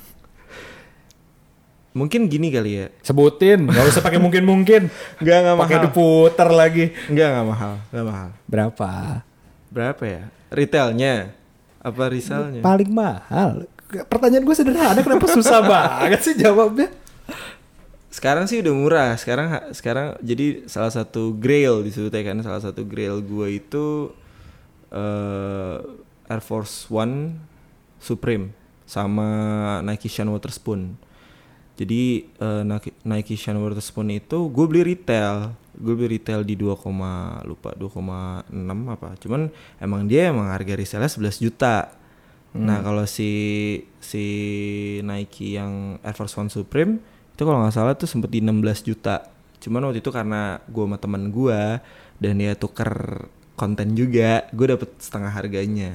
[1.97, 2.87] Mungkin gini kali ya.
[3.01, 4.93] Sebutin, nggak usah pakai mungkin-mungkin.
[5.25, 5.85] Enggak enggak Pakai mahal.
[5.89, 6.85] diputer lagi.
[7.09, 8.29] Enggak enggak mahal, enggak mahal.
[8.45, 8.91] Berapa?
[9.73, 10.23] Berapa ya?
[10.53, 11.33] Retailnya
[11.81, 12.61] apa risalnya?
[12.61, 13.65] Paling mahal.
[14.13, 16.93] Pertanyaan gue sederhana, kenapa susah banget sih jawabnya?
[18.17, 19.13] Sekarang sih udah murah.
[19.21, 24.09] Sekarang sekarang jadi salah satu grail disebutnya kan salah satu grail gue itu
[24.89, 25.77] eh
[26.27, 27.37] Air Force One
[28.01, 28.57] Supreme
[28.89, 29.29] sama
[29.85, 30.97] Nike Shine Waterspoon.
[31.77, 35.53] Jadi eh, Nike, Nike Shine Waterspoon itu gue beli retail.
[35.77, 36.73] Gue beli retail di 2,
[37.45, 38.49] lupa 2,6
[38.97, 39.13] apa.
[39.21, 41.93] Cuman emang dia emang harga resellnya 11 juta.
[42.57, 43.29] Nah kalau si
[44.01, 44.25] si
[45.05, 47.05] Nike yang Air Force One Supreme
[47.37, 49.29] itu kalau nggak salah tuh sempet di 16 juta.
[49.61, 51.61] Cuman waktu itu karena gue sama teman gue
[52.17, 53.29] dan dia tuker
[53.61, 55.93] konten juga, gue dapet setengah harganya.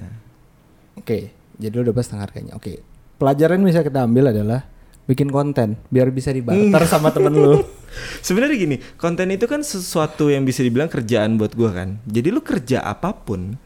[0.94, 2.54] Oke, jadi lo dapat setengah harganya.
[2.54, 2.86] Oke,
[3.18, 4.70] pelajaran yang bisa kita ambil adalah
[5.10, 7.66] bikin konten biar bisa dibarter sama temen lu.
[8.28, 11.98] Sebenarnya gini, konten itu kan sesuatu yang bisa dibilang kerjaan buat gue kan.
[12.06, 13.58] Jadi lu kerja apa pun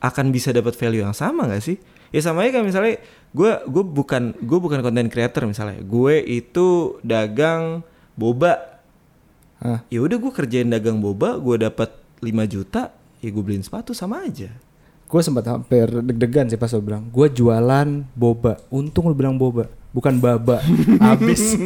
[0.00, 1.76] akan bisa dapat value yang sama gak sih?
[2.10, 2.94] Ya sama aja kayak misalnya
[3.30, 5.78] gue gue bukan gue bukan konten creator misalnya.
[5.82, 7.86] Gue itu dagang
[8.18, 8.82] boba.
[9.92, 11.92] Ya udah gue kerjain dagang boba, gue dapat
[12.24, 14.48] 5 juta, ya gue beliin sepatu sama aja.
[15.04, 18.56] Gue sempat hampir deg-degan sih pas lo bilang, gue jualan boba.
[18.72, 20.64] Untung lo bilang boba, bukan baba.
[21.12, 21.60] Abis.